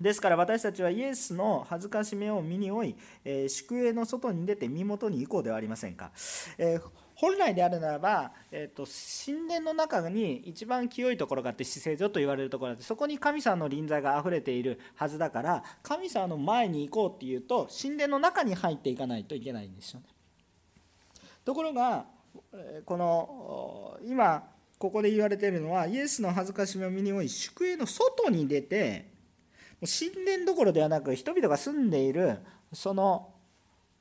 [0.01, 6.11] ですから私たちはイエスの恥ずかしめを身に負い、えー、宿営の外に出て身元に行こうではありませんか。
[6.57, 6.81] えー、
[7.15, 20.07] 本来であるならば、えーと、神殿の中に一番清いところがあって死聖所と言われるところがあってそこに神様の臨在があふれているはずだから神様の前に行こうっていうと神殿の中に入っていかないといけないんですよね。
[21.45, 22.05] ところが
[22.85, 24.43] この今
[24.79, 29.12] ここで言われているのはイエスの恥ずかしめを身に負い宿営の外に出て
[29.85, 32.39] 神殿どころではなく人々が住んでいる
[32.71, 33.29] その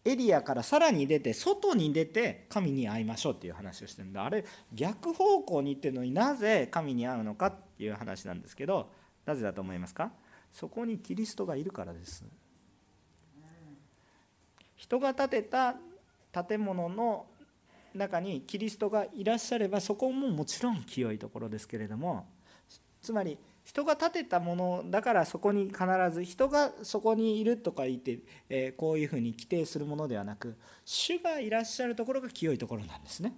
[0.04, 8.90] エリアからさらに出て外に出て神に会いましょうっていう話をしてるんであれ逆方向に行ってるのになぜ神に会うのかっていう話なんですけど
[9.26, 10.10] なぜだと思いますか？
[10.52, 12.24] そこにキリストがいるからです。
[14.76, 15.76] 人が建てた
[16.32, 17.26] 建物の
[17.94, 22.26] 中にキリストがいらっしゃればそこももちろん清いところですけれども
[23.00, 33.34] つまり人が建てたものだからそこに必ず人がそこにいるとか言って、えこういうふうに規定するものではなく主がいらっしゃるところが清いところなんですね。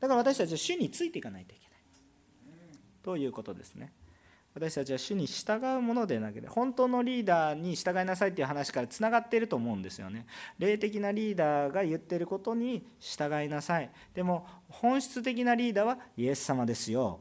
[0.00, 1.78] だから私たちは主についていかないといけない。
[3.02, 3.92] ということですね。
[4.54, 10.26] 私たちは主に従うものでなくて本当のリーダーに従いなさいっていう話からつながっていると思うんですよね。
[10.58, 13.90] 霊的なリーダーが言ってることに従いなさい。
[14.14, 17.20] でも本質的なリーダーはイエス様ですよ。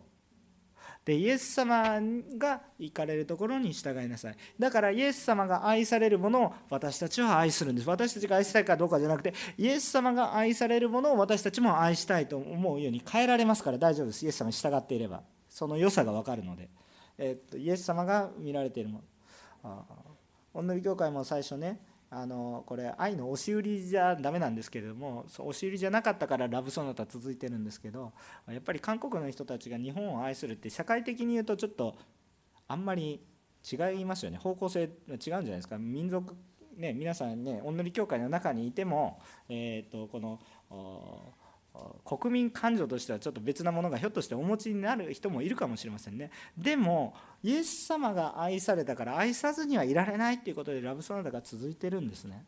[1.06, 2.00] でイエス様
[2.38, 4.36] が行かれるところに従いなさい。
[4.58, 7.90] だからイエス様が愛されるものを私たちは愛するんです。
[7.90, 14.26] 私たちが愛したいかどうかじゃなくてイエス様が愛されるものを私たちも愛したいと思うように変えられますから大丈夫です。
[14.26, 15.24] イエス様に従っていれば。
[15.50, 16.70] その良さが分かるので、
[17.18, 19.02] えっとイエス様が見られているも
[19.64, 19.86] の。
[20.54, 21.80] 女教会も最初ね
[22.16, 28.14] あのこれ愛の押し売りじゃダメなんですけれども押し売りじゃなかったからラブソナタ続いてるんですけど
[28.48, 31.96] やっぱり韓国の人たちが日本を愛するって社会的に言うとちょっと
[32.68, 33.20] あんまり
[33.72, 34.38] 違いますよね。
[34.38, 35.78] 方向性違うんじゃないですか。
[35.78, 36.36] 民族
[36.76, 40.40] ね皆さんねおんのり協会の中にいても、えーと、この
[42.06, 46.30] 国民感情としてはちょっと別なものがひょっとしてお持ちになる人もいるかもしれませんね。
[46.58, 52.46] でもイエス様が愛されたから愛さずにはいられないっていうことでラブソナタが続いてるんですね。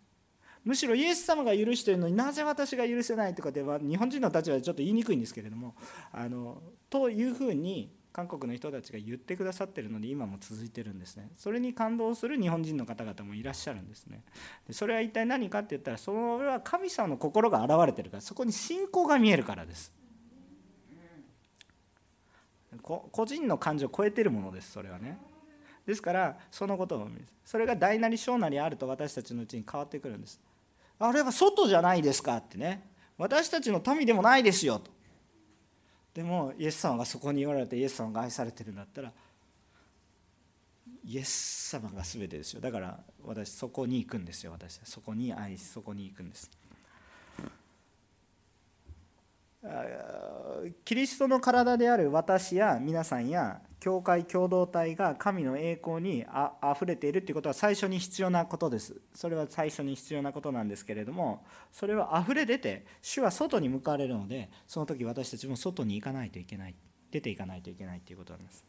[0.64, 5.76] むしろイエス様が許してるのになぜ私が許せないとかでは日本人の立場でちょっと言いにくいんですけれども
[6.12, 11.32] あのというふうに韓国の人たちが言ってくださってるので今も続いてるんですね。
[11.36, 14.24] それに感動する日本人の方々もいらっしゃるんですね。
[14.66, 19.92] でそれは一体何かって言ったらそれは神様の心が現れてるからそこに信仰が見えるからです。
[22.82, 25.18] 個人の感情を超えてるものですそれはね。
[25.86, 27.10] ですからそのことを
[27.44, 30.40] それが大なり小なりあると私たちのうちに変わってくるんです。
[31.00, 32.88] あれは外じゃないですかってね。
[33.18, 34.95] 私たちの民でもないですよと。
[36.16, 39.12] でもイエス様がそこに言われてイエス様が愛されてるんだったら
[41.04, 42.62] イエス様が全てですよ。
[42.62, 44.54] だから私そこに行くんですよ。
[44.54, 46.50] 私そこに愛しそこに行くんです。
[50.86, 59.00] キリストの体である私や皆さんや教会共同体が神の栄光にあふれているということは最初に必要なことです。
[59.14, 66.74] それは最初に必要なことなんですけれどもそれはあふれ出て主は外に向かわれるのでその時私たちも外に行かないといけない
[67.12, 68.66] 出ていかないといけないということなんです。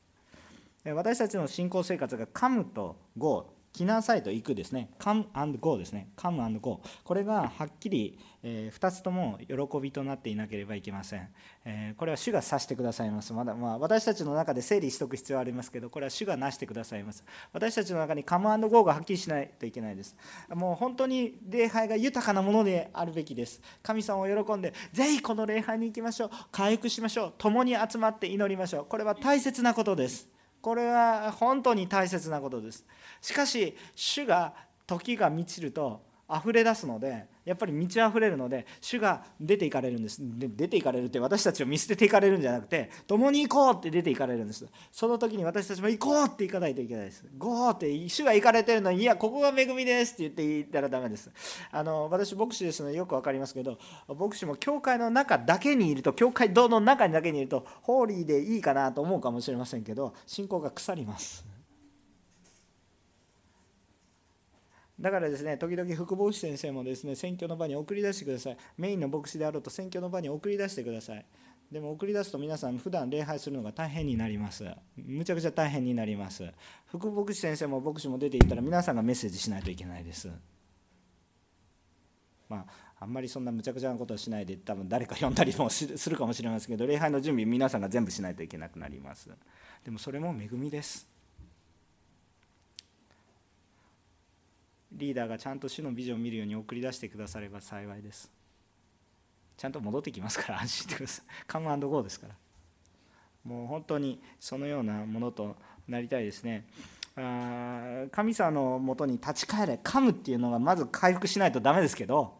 [0.84, 6.80] 私たちの信仰生活がカムとゴー来なさいと行くですね、come and go ですね、come and go。
[7.04, 11.28] これがはっきり、えー、2つとも喜びとなっていなければいけません。
[11.66, 13.34] えー、これは主が指してくださいます。
[13.34, 17.22] まだ、まあ、私たちの中で整理しておく必要はありますけど、これは主がなしてくださいます。
[17.52, 20.16] 私たちの中に come and go がはっきりしないといけないです。
[20.54, 23.60] もう本当に礼拝が豊かなものであるべきです。
[23.82, 26.30] 神様を喜んで、ぜひこの礼拝に行きましょう。
[26.50, 27.34] 回復しましょう。
[27.36, 28.86] 共に集まって祈りましょう。
[28.86, 30.36] これは大切なことです。
[30.66, 32.84] これは本当に大切なことです
[33.26, 34.54] しかし主が
[34.86, 36.00] 時が満ちると
[36.32, 40.18] 溢れ出すのでやっぱり満ち溢れるので主が出ていかれるんです。
[40.20, 44.64] で出ていかれるって私たちを見捨てていかれるんじゃなくて共に行こうって出ていかれるんです。
[44.92, 47.24] その時に私たちも行こうって行かないといけないです。
[47.36, 51.30] ゴーって主が行かれてるのにいやここが恵みですって言って言ったらダメです。
[51.72, 53.76] あの私牧師ですのでよく分かりますけど
[54.08, 61.55] 牧師も教会の中だけにいると教会堂の中だけにいるとホーリーでいいかなと思うかもしれませんけど信仰が腐ります。
[64.98, 68.56] だからですね、時々副牧師先生もですね、選挙の場に送り出してください。
[68.78, 71.26] メインの牧師であろうと選挙の場に送り出してください。
[71.70, 74.64] でも送り出すと皆さん普段礼拝するのが大変になります。
[74.96, 76.50] むちゃくちゃ大変になります。
[76.86, 80.30] 副牧師先生も牧師も出ていったら皆さんがメッセージしないといけないです。
[82.48, 82.64] まあ、
[83.00, 89.28] あんまりそんなむちゃくちゃなことをしないで多分誰か呼んだりもするかもしれませんけど礼拝の準備皆さんが全部しないといけなくなります
[89.84, 91.08] でもそれも恵みです
[94.96, 98.30] リーダーがちゃんと主のビジョンを見るように送り出してくだされば幸いです。
[99.56, 101.24] ちゃんと戻ってきますから安心してください。
[101.46, 102.34] カムゴーですから。
[103.44, 106.66] もう本当にそのようなものとなりたいですね。
[107.14, 109.74] あ神様のもとに立ち返れ。
[109.82, 112.36] 噛むっていうのがまず回復しないとダメですけど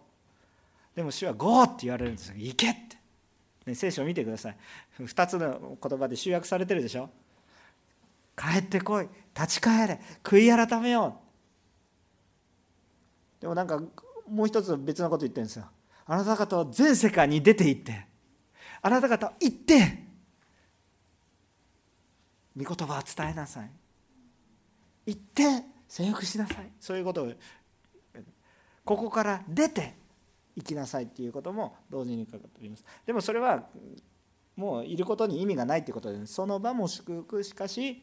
[0.95, 2.97] でも主は「ゴー!」って言われるんですよ「行け!」って、
[3.67, 4.57] ね、聖書を見てください。
[4.99, 7.11] 2つの言葉で集約されてるでしょ。
[8.37, 9.09] 帰ってこい。
[9.35, 10.01] 立ち返れ。
[10.23, 11.26] 悔い改めよう。
[13.41, 13.81] でもなんか
[14.29, 15.67] もう一つ別のこと言ってるんですよ。
[16.07, 18.07] あなた方は全世界に出て行って
[18.83, 20.05] あなた方は行って
[22.57, 23.71] 御言葉を伝えなさい。
[25.07, 26.71] 行って征服しなさい。
[26.81, 27.33] そういうことを
[28.85, 29.95] ここから出て
[30.55, 32.85] 行きなさいっていうことも同時にかかっております。
[33.05, 33.69] でもそれは
[34.55, 36.35] もういることに意味がないってことです。
[36.35, 38.03] その場も祝福しかし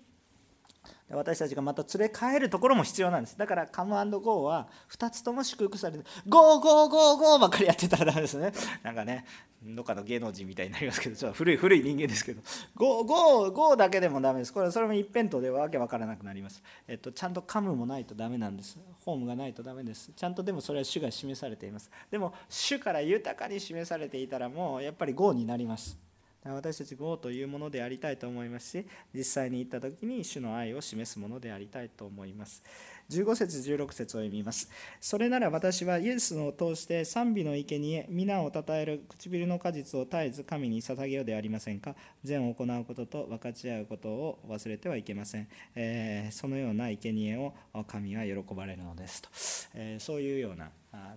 [1.09, 3.37] 私たちがまた連れ帰るところも必要なんです。
[3.37, 8.51] だからカムGO は2つとも祝福されて GO GO GO GO ばっかりやってたらダメですね。
[8.81, 9.25] なんかね
[9.63, 12.41] どっかの芸能人みたいになりますけどちょっと古い古い人間ですけど。
[12.75, 14.53] GO GO GO だけでもダメです。
[14.53, 18.77] これそれも一辺倒でわけわからなくなります、えっと、ちゃんと COME もないとダメなんです。
[19.05, 20.11] ホームがないとダメです。
[20.15, 21.89] ちゃんとでもそれは主が示されています。
[22.09, 25.97] でも主から豊かに示されていたらもうやっぱり GO になります。
[26.45, 32.63] 私たち GO というものでありたいと思いますし実際に行った時に主の愛を示すものでありたいと思います。
[33.09, 34.69] 15節16節を読みます。
[35.01, 41.95] それなら私はイエスを通して賛美の生贄皆をたたえる唇の果実を絶えず神に捧げようではありませんか？
[42.23, 47.53] 善を行うことと分かち合うことを忘れてはいけません、えー、そのような生贄を
[47.85, 49.29] 神は喜ばれるのですと、
[49.75, 50.69] えー、そういうような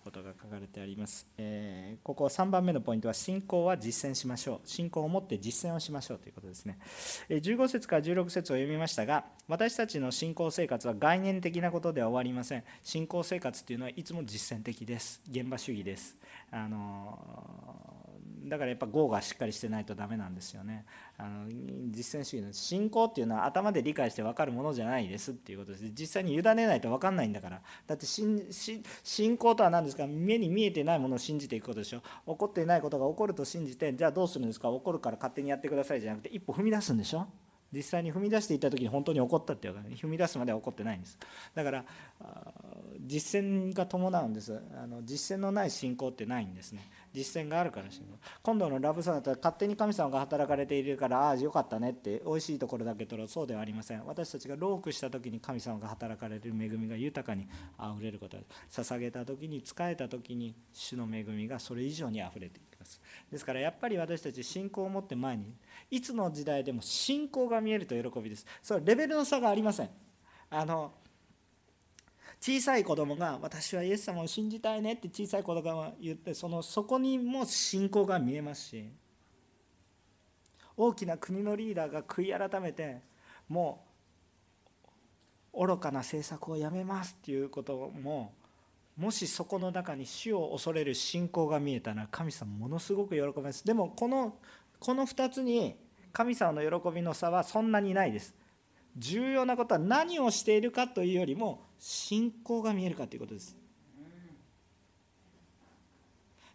[0.05, 1.27] ことが書かれてあります。
[1.39, 4.69] えここ3番目のポイントは信仰は実践しましょう。
[4.69, 6.79] 信仰を持って実践をしましょうということですね。
[7.29, 12.65] 15節から16節を読みましたが、私たちの信仰生活は概念的なことでは終わりません。
[12.83, 15.21] 信仰生活というのはいつも実践的です。
[15.29, 16.17] 現場主義です。
[16.51, 18.06] あの
[18.45, 20.85] だからやっぱ GO がしっかりしてないとダメなんですよね。
[21.19, 21.47] あの
[21.91, 25.85] 実践主義の信仰っていうのは頭で理解して分かるものじゃないですっていうことです。
[25.99, 27.63] 実際に委ねないと分かんないんだから。
[27.87, 30.07] だって信仰とは何ですか？
[30.07, 32.01] 目に見えてないものを信じていくことでしょ。
[32.01, 34.69] 起こっていないことが起こると信じてじゃあどうするんですか？
[34.71, 37.27] 起こるから勝手にやってくださいじゃなくて一歩踏み出すんでしょ？
[37.73, 41.19] 実際に踏み出していった時に本当に起こったっていうか踏み出すまでは起こってないんです
[41.53, 41.85] だから
[43.05, 53.29] 実践が伴うんですあの実践のない信仰ってないんですね実践があるから信仰今度のラブソンだったら勝手に神様が働かれているからああよかったねって美味しいところだけ取ろう。
[53.29, 54.05] そうではありません。
[54.05, 57.49] 私たちがロークした時に神様が働かれる恵みが豊かに
[57.79, 58.83] あふれることです。
[58.83, 63.01] 捧げた時に仕えた時に主の恵みがそれ以上にあふれていきます。
[63.33, 65.55] ですからやっぱり私たち信仰を持って前に
[65.91, 68.47] いつの時代でも信仰が見えると喜びです。
[68.63, 69.91] それはレベルの差がありません。
[70.51, 70.93] あの
[72.47, 78.85] 小さい子供が私はイエス様を信じたいねって小さい子供が言ってそのそこにも信仰が見えますし
[80.77, 83.01] 大きな国のリーダーが悔い改めて
[83.49, 83.85] も
[85.53, 88.33] う愚かな政策をやめますっていうことも
[88.97, 93.65] もしそこの中に死を恐れる信仰が見えたら神様ものすごく喜びます。
[93.67, 94.37] でもこの
[94.79, 95.75] この2つに
[96.13, 98.37] 神様の喜びの差はそんなにないです。
[98.97, 103.57] 重要なことは何をしているかというよりも信仰が見えるかということです。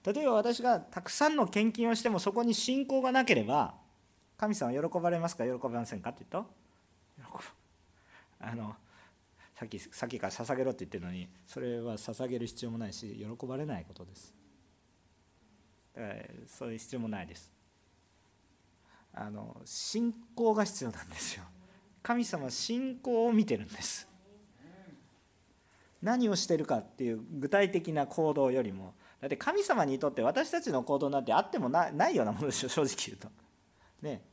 [0.04, 3.76] 例えば私がたくさんの献金をしてもそこに信仰がなければ
[4.36, 6.50] 神様は喜ばれますか喜ばれませんかって言うと
[8.40, 8.76] あの
[9.54, 14.34] さっきさっきから捧げろって言ってるのにそれは捧げる必要もないし喜ばれないことです。
[15.96, 16.16] だから
[16.48, 17.52] そういう必要もないです。
[19.14, 21.44] あの信仰が必要なんですよ。
[22.02, 24.08] 神様は信仰を見てるんです。
[26.02, 33.30] 何をしてるかっていう具体的な行動よりもだって神様にとって私たちの行動なんてあってもないようなものでしょ正直言うと。
[34.02, 34.24] ね。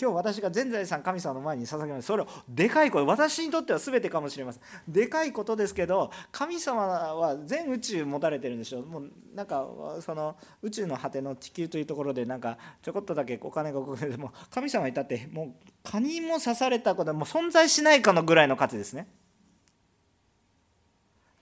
[0.00, 2.06] 今日私が全財産神様の前に捧げます。
[2.06, 4.62] それをでかいこと私にとっては全てかもしれません。
[4.88, 8.80] でかいことですけど神様は全宇宙持たれてるんでしょ。
[8.82, 9.66] もうなんか
[10.00, 19.06] その宇宙の果ての地球というところでなんかちょこっとだけお金が動くでも神様いたってもうカニも刺されたことはもう存在しないかのぐらいの価値ですね。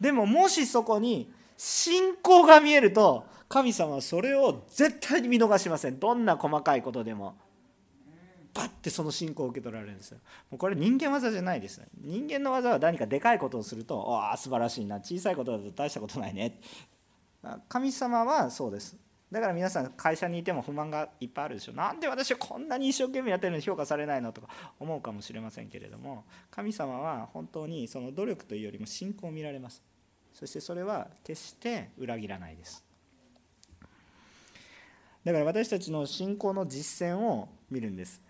[0.01, 5.99] でももしそこに信仰が見えると神様はそれを絶対に見逃しません。
[5.99, 7.37] どんな細かいことでも。
[8.55, 10.19] バッてその信仰を受け取られるんですよ。
[10.51, 11.81] もうこれ人間技じゃないです。
[12.01, 14.97] 人間の技は何かでかいことをするとああ素晴らしいな。
[14.97, 16.61] 小さいことだと大したことないね。
[17.69, 18.97] 神様はそうです。
[19.31, 21.73] だから皆さん会社にいても不満がいっぱいあるでしょ。
[21.73, 24.49] なんで私はこんなに一生懸命やってるのに評価されないのとか
[24.81, 29.83] 思うかもしれませんけれども神様は本当にその努力というよりも信仰を見られます。
[30.33, 32.85] そしてそれは決して裏切らないです。
[35.25, 38.23] だから私たちの信仰の実践を見るんです。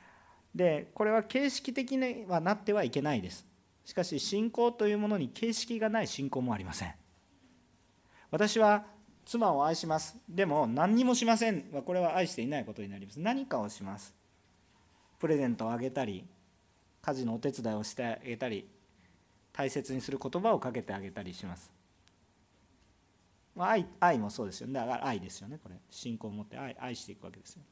[0.55, 3.47] でこれは形式的にはなってはいけないです。
[3.85, 6.95] しかし信仰というものに形式がない信仰もありません。
[8.31, 8.85] 私は
[9.29, 10.17] 妻を愛します。
[10.27, 13.21] でも何にもしませんはこれは愛していないことになります。
[13.21, 14.15] 何かをします。
[15.19, 16.25] プレゼントをあげたり
[17.03, 18.67] 家事のお手伝いをしてあげたり
[19.53, 21.71] 大切にする言葉をかけてあげたりします。
[23.59, 24.73] 愛愛もそうですよね。
[24.73, 25.59] だから愛ですよね。
[25.63, 25.75] これ。
[25.91, 27.63] 信仰を持って愛愛していくわけですよ。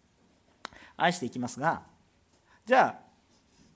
[0.99, 1.85] 愛していきますが
[2.67, 2.99] じゃあ、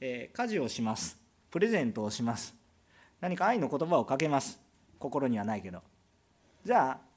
[0.01, 1.19] えー、家事をします。
[1.51, 2.55] プレゼントをします。
[3.23, 4.61] 何か愛の言葉をかけます。
[4.98, 5.82] 心にはないけど。
[6.62, 7.09] じゃあ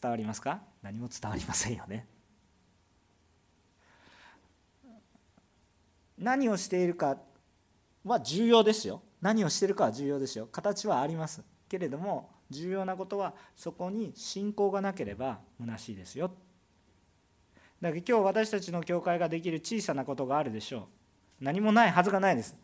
[0.00, 0.60] 伝わりますか？
[0.82, 2.06] 何も伝わりませんよね。
[6.18, 7.18] 何をしているか
[8.04, 9.02] は重要ですよ。
[9.20, 10.46] 何をしているかは重要ですよ。
[10.46, 11.42] 形はあります。
[11.68, 16.30] けれども重要なことはそこに信仰がなければ虚しいですよ。
[17.80, 20.88] だから今日私たちの教会ができる小さなことがあるでしょ
[21.40, 21.44] う。
[21.44, 22.56] 何もないはずがないです。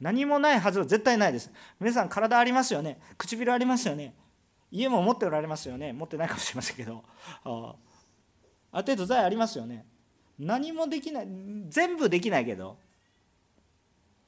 [0.00, 1.50] 何もないはずは絶対ないです。
[1.80, 3.00] 皆さん体ありますよね。
[3.16, 4.14] 唇ありますよね。
[4.72, 5.92] 家も持っておられますよね。
[5.92, 7.04] 持ってないかもしれませんけど。
[7.44, 7.74] あ
[8.72, 9.84] ある程度財ありますよね。
[10.38, 11.28] 何もできない。
[11.68, 12.78] 全部できないけど。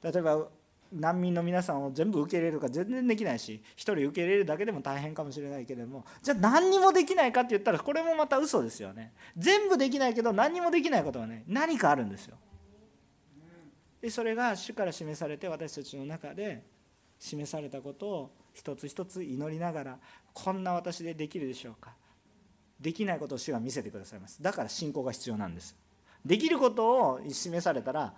[0.03, 0.49] 例えば
[0.93, 6.05] 難民の皆さんを全部受け入れるか全然できないし1人受け入れるだけでも大変かもしれないけれども。
[6.23, 9.15] じゃあ何にもできないかって言ったらこれもまた嘘ですよね。
[9.37, 12.37] 全部できないけど何にもできないことはね何かあるんですよ。
[14.03, 16.63] でそれが主から示されて私たちの中で
[17.19, 19.99] 示されたことを一つ一つ祈りながら
[20.35, 21.95] こんな私でできるでしょうか？
[22.81, 24.43] できないことを主が見せてくださいます。
[24.43, 25.75] だから信仰が必要なんです。
[26.27, 28.15] できることを示されたら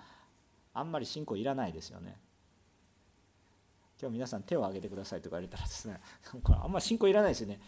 [0.74, 2.16] あんまり信仰いらないですよね。
[4.00, 6.00] 今日皆さん手を挙げてくださいとか言われたらですね。
[6.42, 7.60] これあんまり信仰いらないですよね。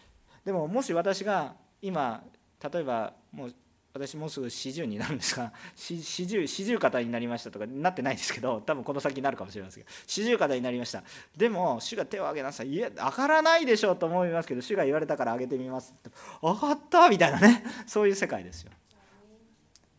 [0.43, 2.23] でももし私が今
[2.71, 3.55] 例えばもう
[3.93, 9.95] 私もうすぐ40になるんですが 四十四十肩になりましたとかなってないですけど多分この先になるかもしれませんけど。
[10.07, 11.03] 四十肩になりました。
[11.35, 12.69] でも主が手を挙げなさい。
[12.69, 15.93] いや上がらないでしょうと思いますけど主が言われたから上げてみます
[16.41, 17.63] 上がったみたいなね。
[17.87, 18.71] そういう世界ですよ。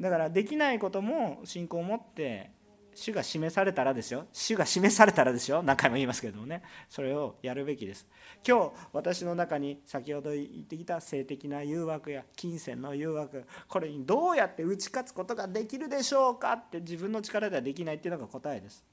[0.00, 2.50] だからできないことも信仰を持って
[2.94, 4.26] 主が示されたらですよ。
[4.32, 5.62] 主が示されたらですよ。
[5.62, 6.62] 何回も言いますけどもね。
[6.88, 8.06] それをやるべきです。
[8.46, 18.84] 今日私の中に先ほど言ってきた性的な誘惑や金銭の誘惑これにどうやって打ち勝つことができるでしょうかって自分の力ではできないっていうのが答えです。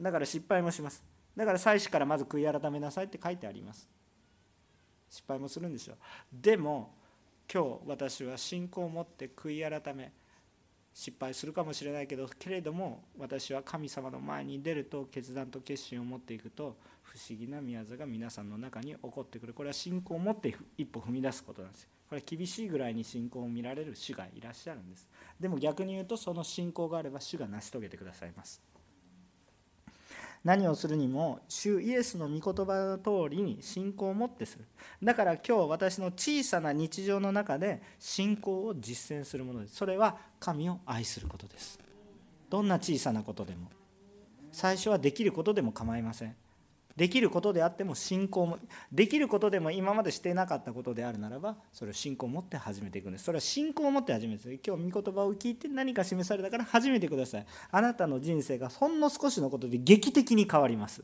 [0.00, 1.04] だから失敗もします。
[1.36, 3.88] だから祭司からまず悔い改めなさいって書いてあります。
[5.10, 5.96] 失敗もするんですよ。
[6.32, 6.94] でも
[7.52, 10.12] 今日私は信仰を持って悔い改め
[10.94, 19.52] 失敗するかもしれないけどけれども私は神様の前に出ると決断と決心を持っていくと不思議な宮座が皆さんの中に起こってくる。
[19.52, 21.88] これは信仰を持って一歩踏み出すことなんです。
[22.08, 25.08] これは厳しいぐらいに信仰を見られる主がいらっしゃるんです。
[25.38, 28.62] でも逆に言うとその信仰があれば主が成し遂げてくださいます。
[30.44, 34.64] 何をするにも主イエスの御言葉の通りに信仰を持ってする。
[35.02, 39.76] だから今日私の小さな日常の中で信仰を実践するものです。
[39.76, 41.78] それは神を愛することです。
[42.50, 43.70] どんな小さなことでも。
[44.50, 46.36] 最初はできることでも構いません。
[46.96, 48.58] できることであっても信仰も
[48.90, 53.24] できることでも今までしてなかったことであるならばそれを信仰を持って始めていくんです。
[53.24, 57.46] それは信仰を持って始めて今日御言葉を聞いて何か示されたから始めてください。
[57.70, 61.02] あなたの人生がほんの少しのことで劇的に変わります。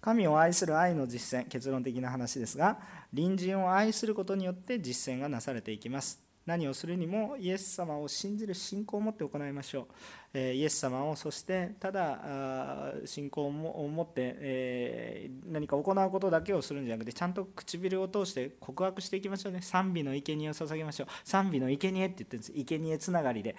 [0.00, 1.48] 神を愛する愛の実践。
[1.48, 2.78] 結論的な話ですが
[3.14, 6.27] 隣人を愛することによって実践がなされていきます。
[6.48, 9.86] 何をするにもイエス様を信じる信仰を持って行いましょう。
[10.32, 19.60] えイエス様をそしてただ信仰を持ってえ何か行うことだけをするんじゃなくてちゃんと唇を通して告白していきましょうね。
[19.60, 21.08] 賛美の生贄を捧げましょう。
[21.22, 22.52] 賛美の生贄って言ってるんです。
[22.54, 23.54] 生贄つながりで。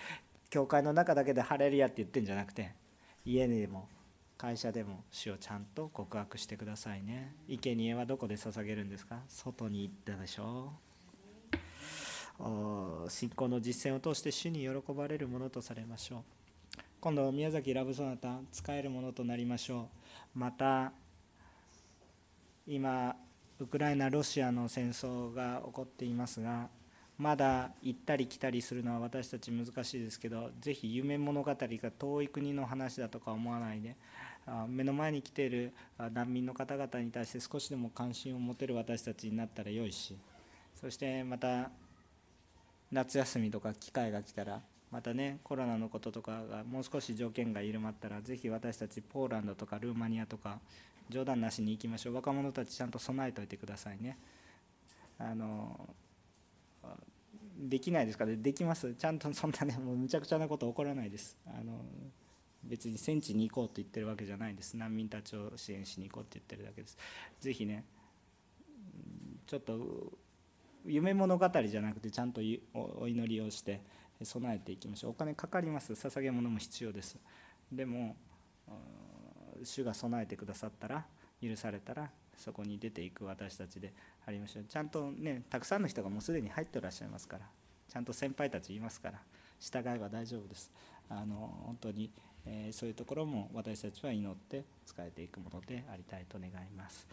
[0.50, 2.72] 教会の中だけでハレルヤって言ってるんじゃなくて
[3.24, 3.88] 家でも
[4.36, 7.36] 会社でも主をちゃんと告白してくださいね。
[7.48, 9.20] 生贄はどこで捧げるんですか？
[9.28, 10.89] 外に行ったでしょう。
[13.10, 16.20] 信仰の実践を通して主に喜ばれるものとされましょう。
[17.02, 19.90] 今度宮崎ラブソナタ使えるものとなりましょ
[20.36, 20.40] う。
[20.40, 20.92] また
[22.68, 23.16] 今
[23.60, 26.70] ウクライナロシアの戦争が起こっていますが
[27.18, 33.98] まだ行ったり来たりするのは私たち難しいですけどぜひ夢物語が遠い国の話だとか思わないで
[34.70, 35.74] 目の前に来ている
[36.14, 40.16] 難民の方々に対して少しでも関心を持てる私たちになったらよいし
[40.80, 41.72] そしてまた
[42.92, 44.62] 夏休みとか機会が来たら
[44.92, 50.60] またねコロナのこととかがもう少し条件が緩まったらぜひ私たちポーランドとかルーマニアとか
[51.10, 52.14] 冗談なしに行きましょう。
[52.16, 54.18] 若者たちちゃんと備えておいてくださいね。
[55.18, 55.96] あの
[57.58, 58.36] できないですかね。
[58.38, 58.94] できます。
[58.94, 61.36] ちゃんとそんなねもうむちゃくちゃなこと起こらないです。
[61.48, 61.82] あの
[62.64, 64.78] 別に戦地に行こうと言ってるわけじゃないです。
[64.78, 66.98] 難民たちを支援しに行こうって言ってるだけです。
[67.40, 67.86] ぜひね
[69.48, 70.14] ちょっと
[70.86, 72.42] 夢物語じゃなくてちゃんと
[72.74, 73.82] お祈りをして
[74.24, 75.12] 備えていきましょう。
[75.12, 75.94] お金かかります。
[75.94, 77.18] 捧げ物も必要です。
[77.72, 78.16] でも
[79.64, 81.06] 主が備えてくださったら
[81.42, 83.94] 許されたらそこに出ていく私たちで
[84.26, 84.64] ありましょう。
[84.64, 87.46] ちゃんとねたくさんの人がもうすでに入ってらっしゃいますから
[87.88, 89.20] ちゃんと先輩たちいますから
[89.60, 90.72] 従えば大丈夫です。
[91.10, 91.36] あの
[91.66, 92.12] 本当に、
[92.46, 97.08] えー、そういうところも私たちは祈って使えていくものでありたいと願います、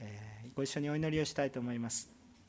[0.00, 2.21] えー、ご一緒にお祈りをしたいと思います。